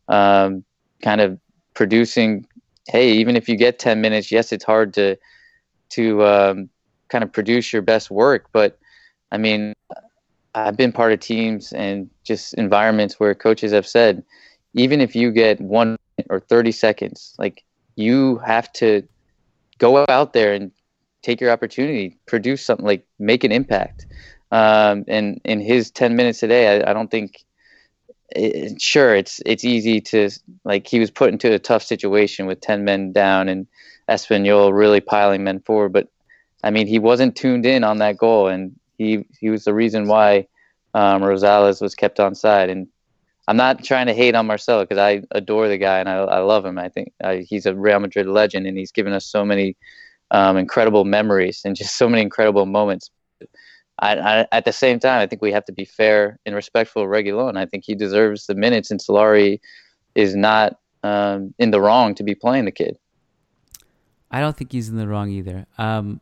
[0.07, 0.63] um,
[1.01, 1.39] kind of
[1.77, 2.43] producing
[2.87, 5.15] hey even if you get 10 minutes yes it's hard to
[5.89, 6.69] to um,
[7.09, 8.79] kind of produce your best work but
[9.31, 9.75] i mean
[10.55, 14.23] i've been part of teams and just environments where coaches have said
[14.73, 15.95] even if you get one
[16.31, 17.63] or 30 seconds like
[17.95, 19.07] you have to
[19.77, 20.71] go out there and
[21.21, 24.07] take your opportunity produce something like make an impact.
[24.49, 27.43] Um, and in his 10 minutes a day I, I don't think
[28.29, 30.29] it, sure it's it's easy to
[30.63, 33.67] like he was put into a tough situation with 10 men down and
[34.09, 36.07] Espanyol really piling men forward but
[36.63, 40.07] I mean he wasn't tuned in on that goal and he he was the reason
[40.07, 40.47] why
[40.93, 42.87] um, Rosales was kept on side and
[43.47, 46.39] I'm not trying to hate on Marcelo because I adore the guy and I, I
[46.39, 46.77] love him.
[46.77, 49.77] I think uh, he's a Real Madrid legend and he's given us so many
[50.31, 53.09] um, incredible memories and just so many incredible moments
[53.99, 57.03] I, I, at the same time, I think we have to be fair and respectful
[57.03, 57.57] of Reguilon.
[57.57, 59.59] I think he deserves the minutes, and Solari
[60.13, 62.97] is not um, in the wrong to be playing the kid.
[64.29, 65.65] I don't think he's in the wrong either.
[65.77, 66.19] Um,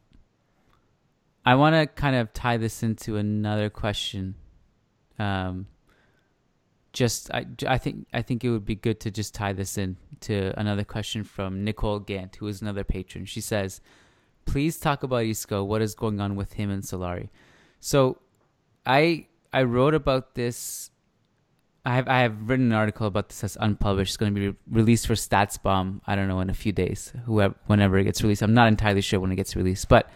[1.46, 4.36] I want to kind of tie this into another question.
[5.20, 5.68] Um,
[6.94, 9.98] just I, I think I think it would be good to just tie this in
[10.22, 13.26] to another question from Nicole Gant, who is another patron.
[13.26, 13.82] She says,
[14.46, 15.64] "Please talk about Isco.
[15.64, 17.30] What is going on with him and Solari?"
[17.86, 18.18] So,
[18.84, 20.90] I I wrote about this.
[21.86, 24.10] I have I have written an article about this that's unpublished.
[24.10, 26.02] It's going to be re- released for StatsBomb.
[26.08, 28.42] I don't know in a few days, whoever whenever it gets released.
[28.42, 30.10] I'm not entirely sure when it gets released, but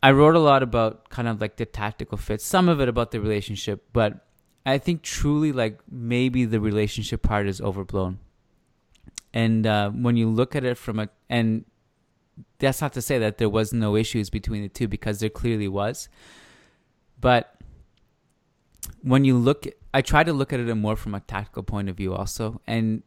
[0.00, 2.40] I wrote a lot about kind of like the tactical fit.
[2.40, 4.24] Some of it about the relationship, but
[4.64, 8.20] I think truly like maybe the relationship part is overblown.
[9.34, 11.64] And uh, when you look at it from a and
[12.58, 15.68] that's not to say that there was no issues between the two because there clearly
[15.68, 16.08] was.
[17.20, 17.54] But
[19.02, 21.96] when you look, I try to look at it more from a tactical point of
[21.96, 22.60] view also.
[22.66, 23.02] And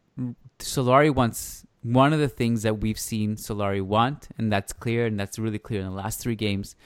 [0.58, 5.18] Solari wants one of the things that we've seen Solari want, and that's clear, and
[5.18, 6.76] that's really clear in the last three games,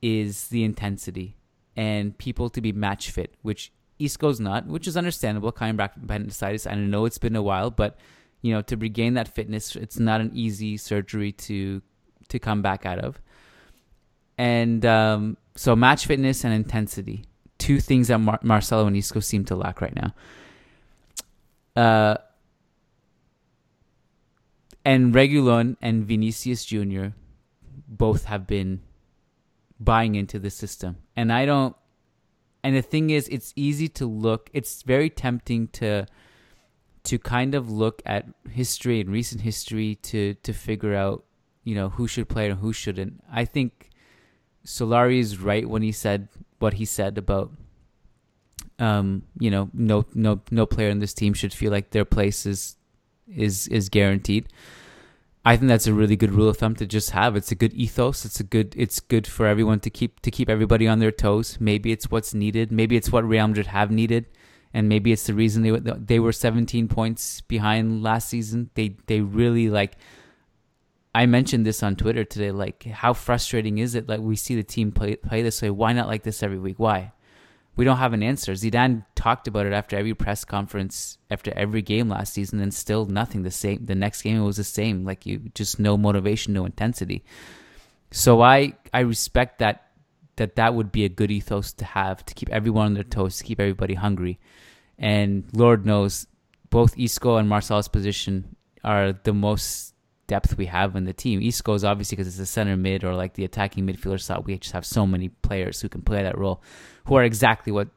[0.00, 1.36] is the intensity
[1.76, 5.52] and people to be match fit, which Isco's not, which is understandable.
[5.52, 7.98] Coming back from appendicitis, I know it's been a while, but
[8.42, 11.82] you know, to regain that fitness, it's not an easy surgery to
[12.28, 13.20] to come back out of.
[14.36, 17.24] And um, so, match fitness and intensity,
[17.58, 20.14] two things that Mar- Marcelo and Isco seem to lack right now.
[21.74, 22.16] Uh,
[24.84, 27.08] and Reguilon and Vinicius Jr.
[27.86, 28.80] both have been
[29.80, 30.98] buying into the system.
[31.16, 31.76] And I don't
[32.62, 36.06] and the thing is it's easy to look it's very tempting to
[37.08, 41.24] to kind of look at history and recent history to to figure out,
[41.64, 43.24] you know, who should play and who shouldn't.
[43.32, 43.90] I think
[44.66, 46.28] Solari is right when he said
[46.58, 47.50] what he said about
[48.78, 52.44] um, you know, no no no player in this team should feel like their place
[52.46, 52.76] is
[53.26, 54.48] is is guaranteed.
[55.44, 57.34] I think that's a really good rule of thumb to just have.
[57.34, 58.26] It's a good ethos.
[58.26, 58.74] It's a good.
[58.76, 61.56] It's good for everyone to keep to keep everybody on their toes.
[61.58, 62.70] Maybe it's what's needed.
[62.70, 64.26] Maybe it's what Real Madrid have needed,
[64.74, 68.70] and maybe it's the reason they they were 17 points behind last season.
[68.74, 69.96] They they really like.
[71.14, 72.52] I mentioned this on Twitter today.
[72.52, 74.08] Like, how frustrating is it?
[74.08, 75.70] Like, we see the team play play this way.
[75.70, 76.78] Why not like this every week?
[76.78, 77.12] Why?
[77.78, 78.52] we don't have an answer.
[78.54, 83.06] Zidane talked about it after every press conference, after every game last season, and still
[83.06, 83.44] nothing.
[83.44, 83.86] The same.
[83.86, 85.04] The next game it was the same.
[85.04, 87.24] Like you, just no motivation, no intensity.
[88.10, 89.87] So I I respect that
[90.38, 93.38] that that would be a good ethos to have to keep everyone on their toes,
[93.38, 94.38] to keep everybody hungry.
[94.98, 96.26] And Lord knows,
[96.70, 99.94] both Isco and Marcelo's position are the most
[100.26, 101.40] depth we have in the team.
[101.42, 104.44] Isco is obviously because it's a center mid or like the attacking midfielder slot.
[104.44, 106.62] We just have so many players who can play that role,
[107.06, 107.88] who are exactly what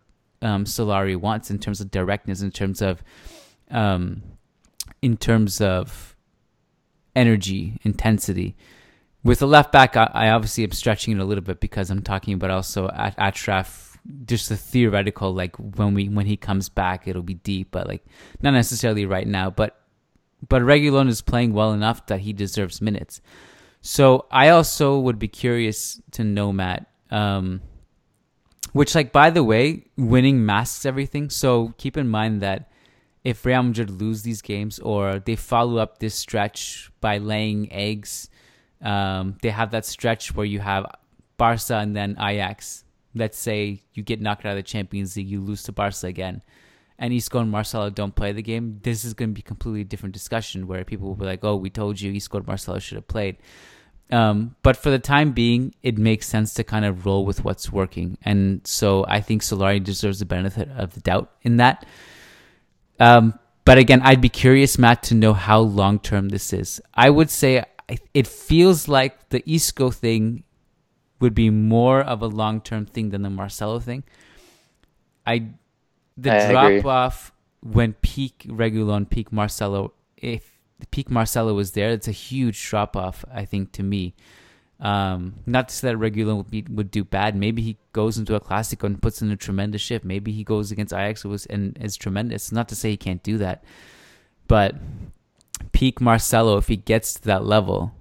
[0.41, 3.03] um, Solari wants in terms of directness, in terms of,
[3.69, 4.23] um,
[5.01, 6.15] in terms of
[7.15, 8.55] energy, intensity.
[9.24, 12.01] With the left back, I, I, obviously am stretching it a little bit because I'm
[12.01, 17.07] talking about also at Achraf just the theoretical like when we when he comes back
[17.07, 18.03] it'll be deep but like
[18.41, 19.82] not necessarily right now but
[20.47, 23.22] but Reguilon is playing well enough that he deserves minutes.
[23.82, 27.61] So I also would be curious to know Matt, um,
[28.74, 31.30] which like by the way, winning masks everything.
[31.30, 32.72] So keep in mind that
[33.24, 38.30] if Real Madrid lose these games or they follow up this stretch by laying eggs,
[38.82, 40.86] um, they have that stretch where you have
[41.38, 42.84] Barca and then Ajax.
[43.13, 46.41] Let's say you get knocked out of the Champions League, you lose to Barca again
[47.01, 49.84] and Isco and Marcelo don't play the game, this is going to be a completely
[49.84, 52.95] different discussion where people will be like, "Oh, we told you Isco and Marcelo should
[52.95, 53.38] have played."
[54.11, 57.71] Um, but for the time being, it makes sense to kind of roll with what's
[57.71, 61.88] working, and so I think Solari deserves the benefit of the doubt in that.
[62.99, 66.79] Um, but again, I'd be curious, Matt, to know how long term this is.
[66.93, 67.63] I would say
[68.13, 70.43] it feels like the Isco thing
[71.19, 74.03] would be more of a long term thing than the Marcelo thing.
[75.25, 75.49] I
[76.17, 76.81] the I drop agree.
[76.89, 77.31] off
[77.61, 82.95] when peak Reguilon, peak Marcelo, if the peak Marcelo was there, it's a huge drop
[82.95, 83.23] off.
[83.31, 84.15] I think to me.
[84.79, 87.35] Um, not to say that Reguilon would, be, would do bad.
[87.35, 90.03] Maybe he goes into a classic and puts in a tremendous shift.
[90.03, 92.51] Maybe he goes against Ajax and is tremendous.
[92.51, 93.63] Not to say he can't do that,
[94.47, 94.73] but
[95.72, 97.93] peak Marcelo, if he gets to that level,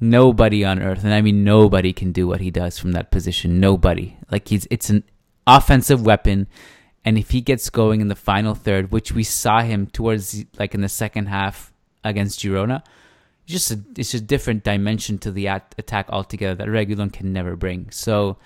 [0.00, 3.60] nobody on earth, and I mean nobody, can do what he does from that position.
[3.60, 4.16] Nobody.
[4.30, 5.04] Like he's, it's an
[5.46, 6.46] offensive weapon
[7.04, 10.74] and if he gets going in the final third, which we saw him towards like
[10.74, 11.72] in the second half
[12.02, 12.82] against Girona,
[13.44, 17.56] just a, it's a different dimension to the at- attack altogether that Reguilon can never
[17.56, 17.90] bring.
[17.90, 18.38] So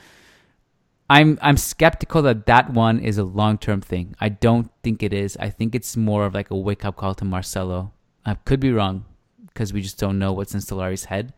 [1.09, 4.16] I'm I'm skeptical that that one is a long term thing.
[4.20, 5.36] I don't think it is.
[5.36, 7.92] I think it's more of like a wake up call to Marcelo.
[8.24, 9.04] I could be wrong
[9.46, 11.32] because we just don't know what's in Solari's head.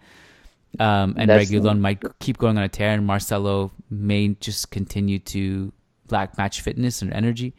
[0.78, 5.18] Um, and That's Reguilon might keep going on a tear, and Marcelo may just continue
[5.18, 5.72] to
[6.10, 7.54] lack match fitness and energy.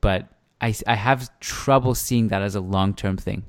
[0.00, 0.28] But
[0.60, 3.44] I, I have trouble seeing that as a long term thing.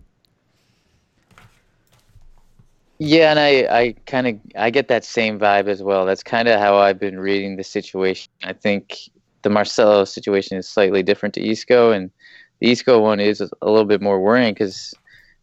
[2.97, 6.05] Yeah, and I, I kind of I get that same vibe as well.
[6.05, 8.29] That's kind of how I've been reading the situation.
[8.43, 8.97] I think
[9.41, 12.11] the Marcelo situation is slightly different to Isco, and
[12.59, 14.93] the Isco one is a little bit more worrying because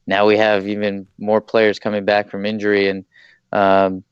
[0.06, 3.04] now we have even more players coming back from injury, and
[3.52, 4.04] um,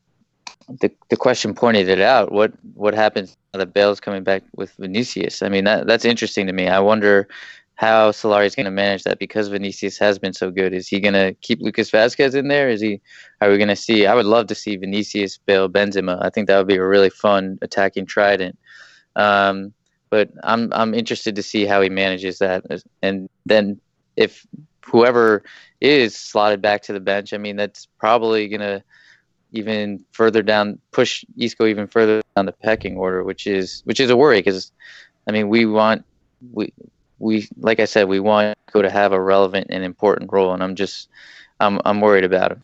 [0.69, 2.33] the the question pointed it out.
[2.33, 5.43] What what happens now that Bale's coming back with Vinicius?
[5.43, 6.69] I mean, that that's interesting to me.
[6.69, 7.29] I wonder
[7.77, 10.73] how Solari is going to manage that because Vinicius has been so good.
[10.73, 12.69] Is he going to keep Lucas Vázquez in there?
[12.69, 13.01] Is he?
[13.41, 14.07] Are we going to see?
[14.07, 16.19] I would love to see Vinicius, Bale, Benzema.
[16.23, 18.59] I think that would be a really fun attacking trident.
[19.17, 19.73] Um,
[20.15, 22.65] but I'm I'm interested to see how he manages that,
[23.03, 23.81] and then
[24.15, 24.47] if
[24.87, 25.43] whoever
[25.81, 28.85] is slotted back to the bench, I mean, that's probably going to
[29.51, 34.09] even further down, push Isco even further down the pecking order, which is which is
[34.09, 34.71] a worry because,
[35.27, 36.05] I mean, we want
[36.53, 36.73] we
[37.19, 40.63] we like I said, we want Isco to have a relevant and important role, and
[40.63, 41.09] I'm just
[41.59, 42.63] I'm I'm worried about him.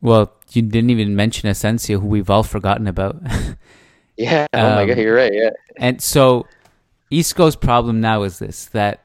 [0.00, 3.20] Well, you didn't even mention Asensio, who we've all forgotten about.
[4.16, 4.46] yeah.
[4.54, 5.34] Oh um, my god, you're right.
[5.34, 5.50] Yeah.
[5.76, 6.46] And so,
[7.10, 9.04] Isco's problem now is this: that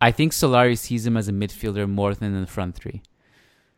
[0.00, 3.02] I think Solari sees him as a midfielder more than in the front three.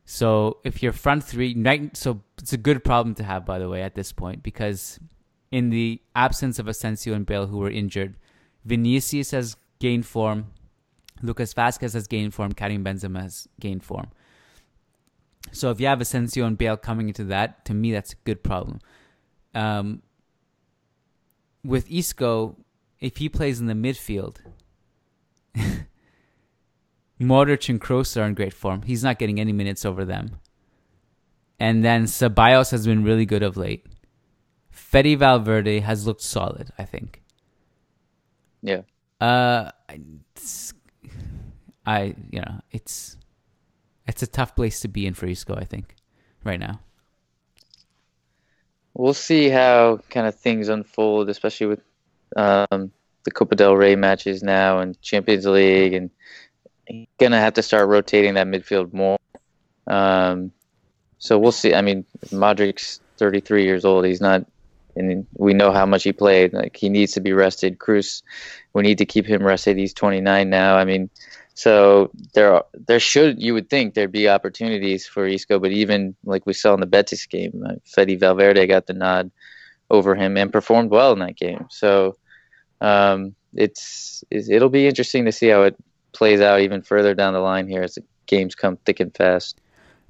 [0.04, 1.54] So if your front three,
[1.94, 5.00] so it's a good problem to have, by the way, at this point, because
[5.50, 8.16] in the absence of Asensio and Bale, who were injured,
[8.64, 10.52] Vinicius has gained form,
[11.22, 14.08] Lucas Vázquez has gained form, Karim Benzema has gained form.
[15.52, 18.42] So if you have Asensio and Bale coming into that, to me, that's a good
[18.42, 18.80] problem.
[19.54, 20.02] Um,
[21.64, 22.56] with Isco,
[23.06, 24.38] if he plays in the midfield,
[27.20, 28.82] Modric and Kroos are in great form.
[28.82, 30.40] He's not getting any minutes over them.
[31.60, 33.86] And then Ceballos has been really good of late.
[34.70, 37.22] Fede Valverde has looked solid, I think.
[38.60, 38.82] Yeah.
[39.20, 39.70] Uh,
[41.86, 43.16] I you know it's
[44.08, 45.94] it's a tough place to be in for Isco, I think,
[46.44, 46.80] right now.
[48.94, 51.82] We'll see how kind of things unfold, especially with
[52.34, 52.92] um,
[53.26, 56.10] the Copa del Rey matches now and Champions League, and
[57.18, 59.18] gonna have to start rotating that midfield more.
[59.86, 60.52] Um,
[61.18, 61.74] so we'll see.
[61.74, 64.06] I mean, Modric's 33 years old.
[64.06, 64.46] He's not,
[64.94, 66.52] and we know how much he played.
[66.52, 67.78] Like he needs to be rested.
[67.78, 68.22] Kroos,
[68.72, 69.76] we need to keep him rested.
[69.76, 70.76] He's 29 now.
[70.76, 71.10] I mean,
[71.54, 76.14] so there are, there should you would think there'd be opportunities for Isco, but even
[76.24, 79.32] like we saw in the Betis game, uh, Fede Valverde got the nod
[79.90, 81.66] over him and performed well in that game.
[81.70, 82.16] So
[82.80, 85.76] um, it's it'll be interesting to see how it
[86.12, 89.60] plays out even further down the line here as the games come thick and fast.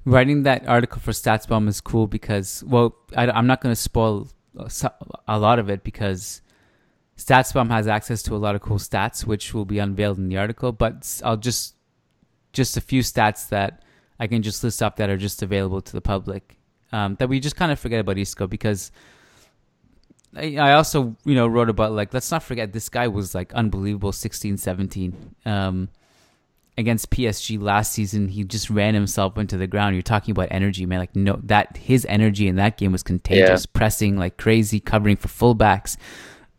[0.05, 4.29] Writing that article for StatsBomb is cool because, well, I, am not going to spoil
[5.27, 6.41] a lot of it because
[7.17, 10.37] StatsBomb has access to a lot of cool stats, which will be unveiled in the
[10.37, 10.71] article.
[10.71, 11.75] But I'll just
[12.53, 13.83] just a few stats that
[14.19, 16.57] I can just list up that are just available to the public
[16.91, 18.91] um, that we just kind of forget about Isco because
[20.35, 24.11] I, also, you know, wrote about like let's not forget this guy was like unbelievable
[24.11, 25.35] 16, 17.
[25.45, 25.89] Um,
[26.77, 29.95] against PSG last season, he just ran himself into the ground.
[29.95, 30.99] You're talking about energy, man.
[30.99, 33.71] Like no, that his energy in that game was contagious, yeah.
[33.73, 35.97] pressing like crazy, covering for fullbacks.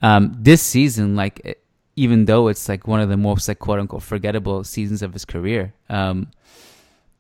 [0.03, 1.59] Um, this season, like
[1.95, 5.25] even though it's like one of the most like quote unquote forgettable seasons of his
[5.25, 6.31] career, um,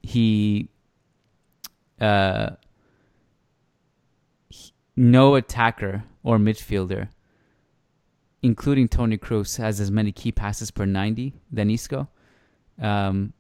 [0.03, 0.69] he,
[2.01, 2.51] uh,
[4.49, 7.09] he, no attacker or midfielder,
[8.43, 12.09] including Toni Kroos, has as many key passes per 90 than Isco.
[12.81, 13.33] Um,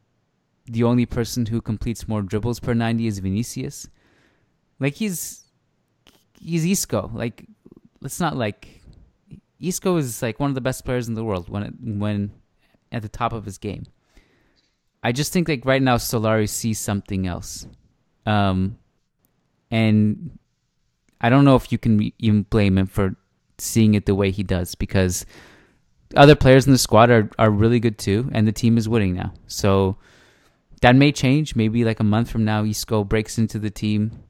[0.66, 3.88] the only person who completes more dribbles per 90 is Vinicius.
[4.78, 5.44] Like he's
[6.40, 7.10] he's Isco.
[7.12, 7.46] Like
[8.00, 8.82] let's not like
[9.60, 12.32] Isco is like one of the best players in the world when when
[12.92, 13.84] at the top of his game.
[15.02, 17.66] I just think like right now Solari sees something else.
[18.26, 18.78] Um
[19.70, 20.38] and
[21.20, 23.16] I don't know if you can even blame him for
[23.58, 25.26] seeing it the way he does because
[26.16, 29.14] other players in the squad are, are really good too, and the team is winning
[29.14, 29.32] now.
[29.46, 29.96] So
[30.80, 31.56] that may change.
[31.56, 34.22] Maybe like a month from now, Isco breaks into the team,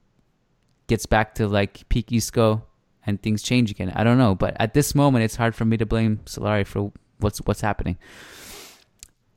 [0.86, 2.64] gets back to like peak Isco,
[3.06, 3.92] and things change again.
[3.94, 6.92] I don't know, but at this moment, it's hard for me to blame Solari for
[7.18, 7.98] what's what's happening.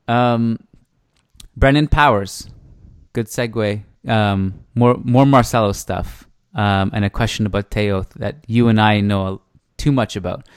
[0.08, 0.60] Um,
[1.56, 2.49] Brennan Powers,
[3.14, 3.84] good segue.
[4.08, 8.99] Um, more more Marcelo stuff um, and a question about Theo that you and I
[9.02, 9.41] know
[9.78, 10.47] too much about.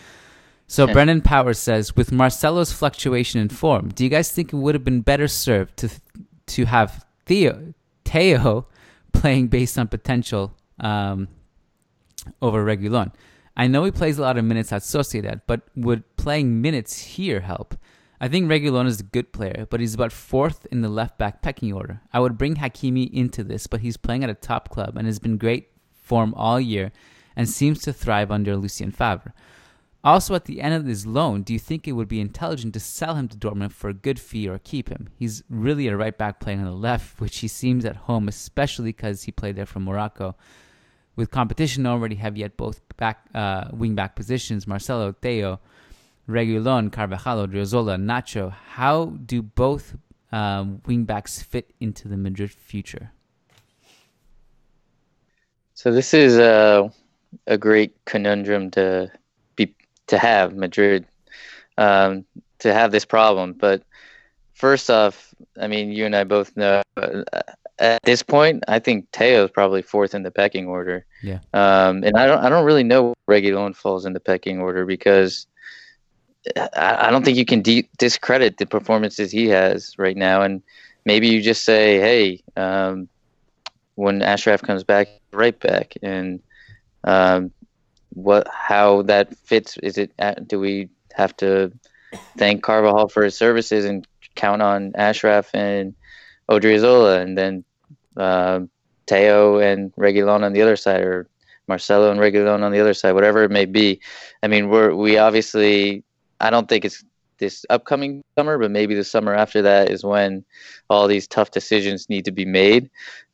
[0.67, 4.75] So Brennan Powers says, with Marcelo's fluctuation in form, do you guys think it would
[4.75, 5.91] have been better served to
[6.47, 7.75] to have Theo
[8.05, 8.67] Theo
[9.13, 11.29] playing based on potential um,
[12.41, 13.13] over Reguilon?
[13.57, 17.41] I know he plays a lot of minutes at Sociedad, but would playing minutes here
[17.41, 17.77] help?
[18.21, 21.43] I think Reguilon is a good player, but he's about fourth in the left back
[21.43, 22.01] pecking order.
[22.13, 25.19] I would bring Hakimi into this, but he's playing at a top club and has
[25.19, 25.69] been great
[26.05, 26.93] form all year
[27.35, 29.33] and seems to thrive under Lucien Favre.
[30.05, 32.81] Also, at the end of his loan, do you think it would be intelligent to
[32.81, 35.09] sell him to Dortmund for a good fee or keep him?
[35.19, 38.91] He's really a right back playing on the left, which he seems at home, especially
[38.91, 40.37] because he played there from Morocco.
[41.17, 45.59] With competition already heavy at both back uh, wing back positions, Marcelo, Theo,
[46.29, 49.97] Reguilon, Carvajal, Odriozola, Nacho, how do both
[50.33, 53.13] um, wing backs fit into the Madrid future?
[55.75, 56.91] So this is a
[57.47, 59.11] a great conundrum to
[59.57, 59.75] be
[60.07, 61.05] to have Madrid
[61.77, 62.25] um,
[62.61, 63.53] to have this problem.
[63.53, 63.83] But
[64.55, 67.23] first off, I mean, you and I both know uh,
[67.79, 71.05] at this point, I think Theo is probably fourth in the pecking order.
[71.23, 71.41] Yeah.
[71.53, 74.87] Um, and I don't I don't really know where Reguilon falls in the pecking order
[74.87, 75.47] because
[76.77, 80.43] I don't think you can de- discredit the performances he has right now.
[80.43, 80.63] And
[81.05, 83.09] maybe you just say, hey, um,
[83.95, 86.41] when Achraf comes back, right back, and
[87.05, 87.53] um,
[88.11, 89.77] what how that fits?
[89.79, 90.13] Is it
[90.47, 91.73] do we have to
[92.37, 95.95] thank Carvajal for his services and count on Achraf and
[96.49, 97.65] Odriozola, and then
[98.17, 98.61] uh,
[99.07, 101.29] Theo and Reguilon on the other side, or
[101.69, 104.01] Marcelo and Reguilon on the other side, whatever it may be.
[104.43, 106.05] I mean, we're we obviously.
[106.41, 107.03] I don't think it's
[107.39, 110.45] this upcoming summer, but maybe the summer after that is when
[110.89, 112.91] all these tough decisions need to be made.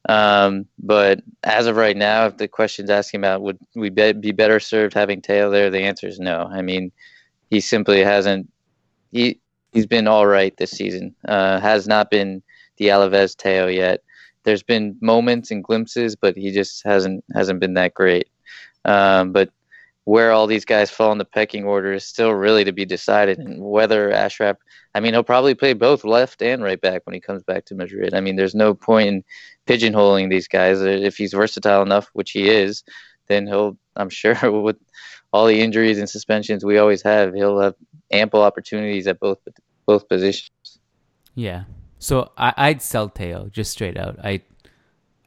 [0.08, 4.60] Um, but as of right now, if the question's asking about would we be better
[4.60, 6.48] served having Theo there, the answer is no.
[6.50, 6.92] I mean,
[7.50, 8.50] he simply hasn't.
[9.12, 9.40] He
[9.72, 11.14] he's been all right this season.
[11.26, 12.42] Uh, has not been
[12.78, 14.02] the Alaves Theo yet
[14.44, 18.28] there's been moments and glimpses, but he just hasn't hasn't been that great.
[18.84, 19.50] Um, but
[20.10, 23.38] where all these guys fall in the pecking order is still really to be decided,
[23.38, 24.56] and whether Achraf.
[24.92, 27.76] I mean, he'll probably play both left and right back when he comes back to
[27.76, 28.12] Madrid.
[28.12, 29.24] I mean, there's no point in
[29.68, 30.80] pigeonholing these guys.
[30.80, 32.82] If he's versatile enough, which he is,
[33.28, 33.78] then he'll.
[33.94, 34.78] I'm sure with
[35.32, 37.76] all the injuries and suspensions we always have, he'll have
[38.10, 39.38] ample opportunities at both
[39.86, 40.80] both positions.
[41.36, 41.64] Yeah,
[42.00, 44.18] so I, I'd sell Theo just straight out.
[44.24, 44.42] I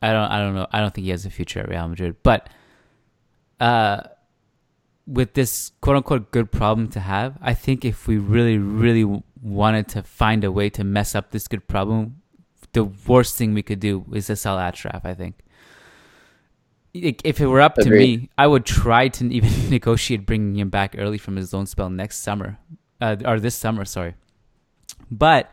[0.02, 0.68] I don't I don't know.
[0.74, 2.18] I don't think he has a future at Real Madrid.
[2.22, 2.50] But
[3.62, 4.02] uh
[5.06, 9.88] with this quote unquote good problem to have, I think if we really, really wanted
[9.90, 12.22] to find a way to mess up this good problem,
[12.74, 15.40] the worst thing we could do is to sell Achraf, I think.
[16.94, 20.96] If it were up to me, I would try to even negotiate bringing him back
[20.98, 22.60] early from his loan spell next summer,
[23.02, 24.16] uh, or this summer, sorry.
[25.10, 25.52] But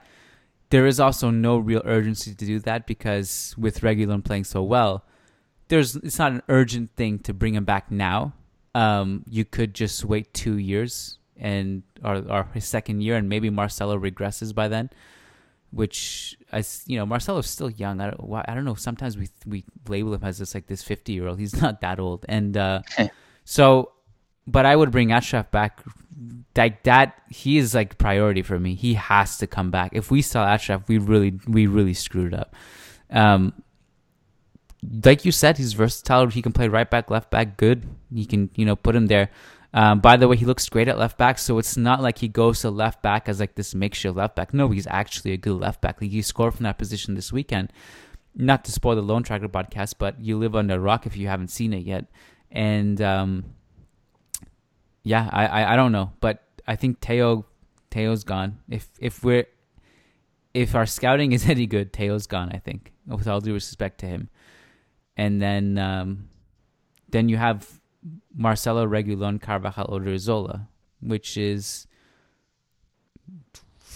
[0.68, 5.04] there is also no real urgency to do that because with Reguilon playing so well,
[5.68, 8.34] there's it's not an urgent thing to bring him back now.
[8.74, 13.50] Um, you could just wait two years and or, or his second year, and maybe
[13.50, 14.90] Marcelo regresses by then.
[15.72, 18.00] Which I, you know, Marcelo's still young.
[18.00, 18.74] I don't, I don't know.
[18.74, 21.38] Sometimes we we label him as this like this fifty year old.
[21.38, 22.82] He's not that old, and uh,
[23.44, 23.92] so.
[24.46, 25.80] But I would bring Achraf back
[26.56, 28.74] like that he is like priority for me.
[28.74, 29.90] He has to come back.
[29.94, 32.54] If we sell Achraf, we really we really screwed up.
[33.10, 33.62] Um,
[35.04, 36.28] like you said, he's versatile.
[36.28, 37.86] He can play right back, left back, good.
[38.10, 39.30] You can you know put him there.
[39.72, 42.28] Um, by the way, he looks great at left back, so it's not like he
[42.28, 44.52] goes to left back as like this makeshift left back.
[44.52, 46.00] No, he's actually a good left back.
[46.00, 47.72] Like he scored from that position this weekend.
[48.34, 51.28] Not to spoil the Loan Tracker podcast, but you live under a rock if you
[51.28, 52.06] haven't seen it yet.
[52.50, 53.44] And um,
[55.02, 57.46] yeah, I, I, I don't know, but I think Theo
[57.90, 58.58] Theo's gone.
[58.68, 59.46] If if we're
[60.52, 62.50] if our scouting is any good, Theo's gone.
[62.52, 64.30] I think, with all due respect to him.
[65.20, 66.30] And then um,
[67.10, 67.68] then you have
[68.34, 70.66] Marcelo Reguilon Carvajal Odriozola,
[71.02, 71.86] which is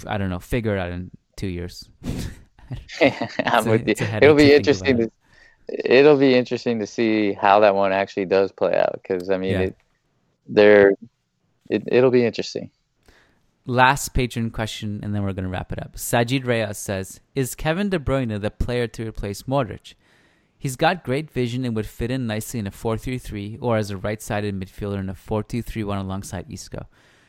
[0.06, 1.88] I don't know, figure it out in two years.
[3.46, 3.94] I'm with you.
[4.20, 5.10] It'll be interesting to
[5.66, 9.52] it'll be interesting to see how that one actually does play out because I mean
[9.52, 9.60] yeah.
[9.60, 9.76] it,
[10.46, 10.92] they're
[11.70, 12.70] it, it'll be interesting.
[13.66, 15.96] Last patron question, and then we're going to wrap it up.
[15.96, 19.94] Sajid Reyes says, "Is Kevin De Bruyne the player to replace Modric?
[20.64, 23.98] He's got great vision and would fit in nicely in a 4-3-3 or as a
[23.98, 26.86] right-sided midfielder in a 4-2-3-1 alongside Isco.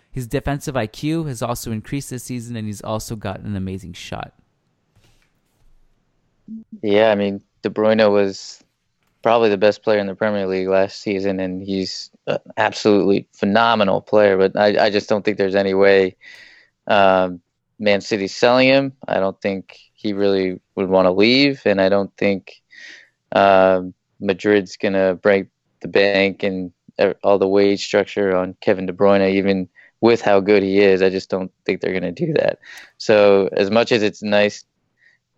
[0.10, 4.32] His defensive IQ has also increased this season, and he's also got an amazing shot."
[6.82, 8.64] Yeah, I mean, De Bruyne was
[9.22, 14.00] probably the best player in the Premier League last season, and he's an absolutely phenomenal
[14.00, 14.38] player.
[14.38, 16.16] But I, I just don't think there's any way
[16.88, 17.42] um,
[17.80, 18.94] Man City's selling him.
[19.10, 22.62] I don't think he really would want to leave, and I don't think
[23.36, 25.48] um, Madrid's gonna break
[25.82, 26.72] the bank and
[27.24, 29.70] all the wage structure on Kevin De Bruyne, even
[30.02, 31.04] with how good he is.
[31.04, 32.58] I just don't think they're gonna do that.
[32.98, 34.66] So as much as it's nice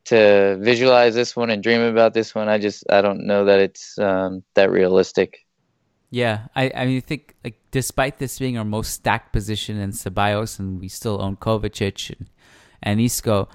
[0.07, 2.47] to visualize this one and dream about this one.
[2.47, 5.45] I just I don't know that it's um, that realistic.
[6.09, 9.91] Yeah, I I mean, I think like despite this being our most stacked position in
[9.91, 12.29] Ceballos, and we still own Kovacic and,
[12.81, 13.49] and Isco,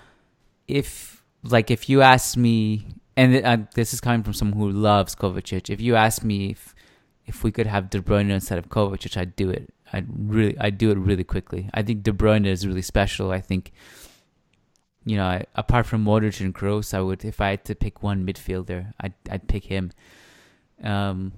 [0.68, 2.84] if like if you ask me,
[3.16, 6.74] and uh, this is coming from someone who loves Kovacic, if you ask me if
[7.26, 9.72] if we could have De Bruyne instead of Kovacic, I'd do it.
[9.92, 11.68] I'd really I'd do it really quickly.
[11.74, 13.30] I think De Bruyne is really special.
[13.30, 13.72] I think
[15.04, 18.02] you know, I, apart from Modric and Kroos, I would if I had to pick
[18.02, 19.92] one midfielder, I'd I'd pick him.
[20.82, 21.32] Um,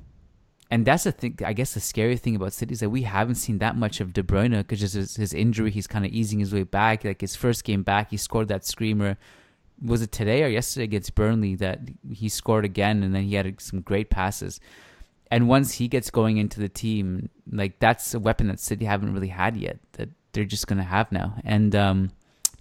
[0.70, 1.38] and that's the thing.
[1.44, 4.12] I guess the scary thing about City is that we haven't seen that much of
[4.12, 7.04] De Bruyne because his, his injury, he's kind of easing his way back.
[7.04, 9.16] Like his first game back, he scored that screamer.
[9.82, 13.60] Was it today or yesterday against Burnley that he scored again, and then he had
[13.60, 14.60] some great passes.
[15.30, 19.12] And once he gets going into the team, like that's a weapon that City haven't
[19.12, 19.78] really had yet.
[19.92, 21.36] That they're just gonna have now.
[21.44, 22.10] And um,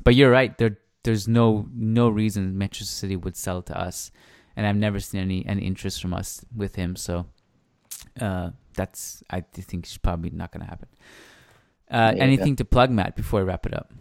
[0.04, 0.58] but you're right.
[0.58, 4.12] There there's no no reason Manchester City would sell to us,
[4.56, 6.96] and I've never seen any any interest from us with him.
[6.96, 7.26] So
[8.20, 10.88] uh, that's I think it's probably not gonna happen.
[11.92, 13.94] Uh, anything to plug, Matt, before we wrap it up?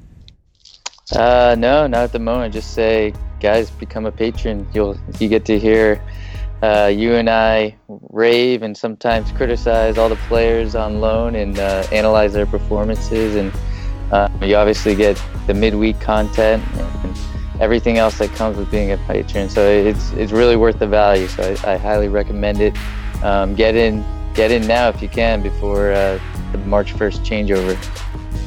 [1.16, 2.54] Uh, no, not at the moment.
[2.54, 4.66] Just say, guys, become a patron.
[4.72, 6.02] You'll you get to hear
[6.62, 11.86] uh, you and I rave and sometimes criticize all the players on loan and uh,
[11.92, 13.36] analyze their performances.
[13.36, 13.52] And
[14.10, 17.18] uh, you obviously get the midweek content and
[17.60, 19.48] everything else that comes with being a patron.
[19.48, 21.26] So it's it's really worth the value.
[21.26, 22.76] So I, I highly recommend it.
[23.22, 24.04] Um, get in
[24.34, 26.18] get in now if you can before uh,
[26.52, 27.76] the March 1st changeover.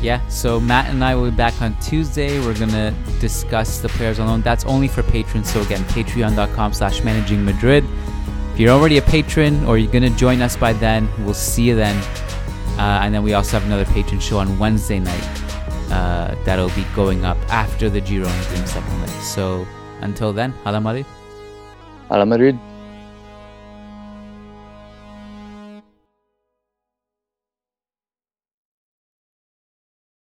[0.06, 2.40] Yeah, so Matt and I will be back on Tuesday.
[2.40, 4.44] We're gonna discuss the players on loan.
[4.44, 5.52] That's only for patrons.
[5.52, 7.84] So again, patreon.com slash managing Madrid.
[8.54, 11.76] If you're already a patron or you're gonna join us by then, we'll see you
[11.76, 11.96] then.
[12.78, 15.28] Uh, and then we also have another patron show on Wednesday night.
[15.90, 19.10] Uh, that'll be going up after the Girona game second leg.
[19.24, 19.66] So
[20.02, 21.08] until then, Hala Madrid.
[22.10, 22.60] Hala Madrid.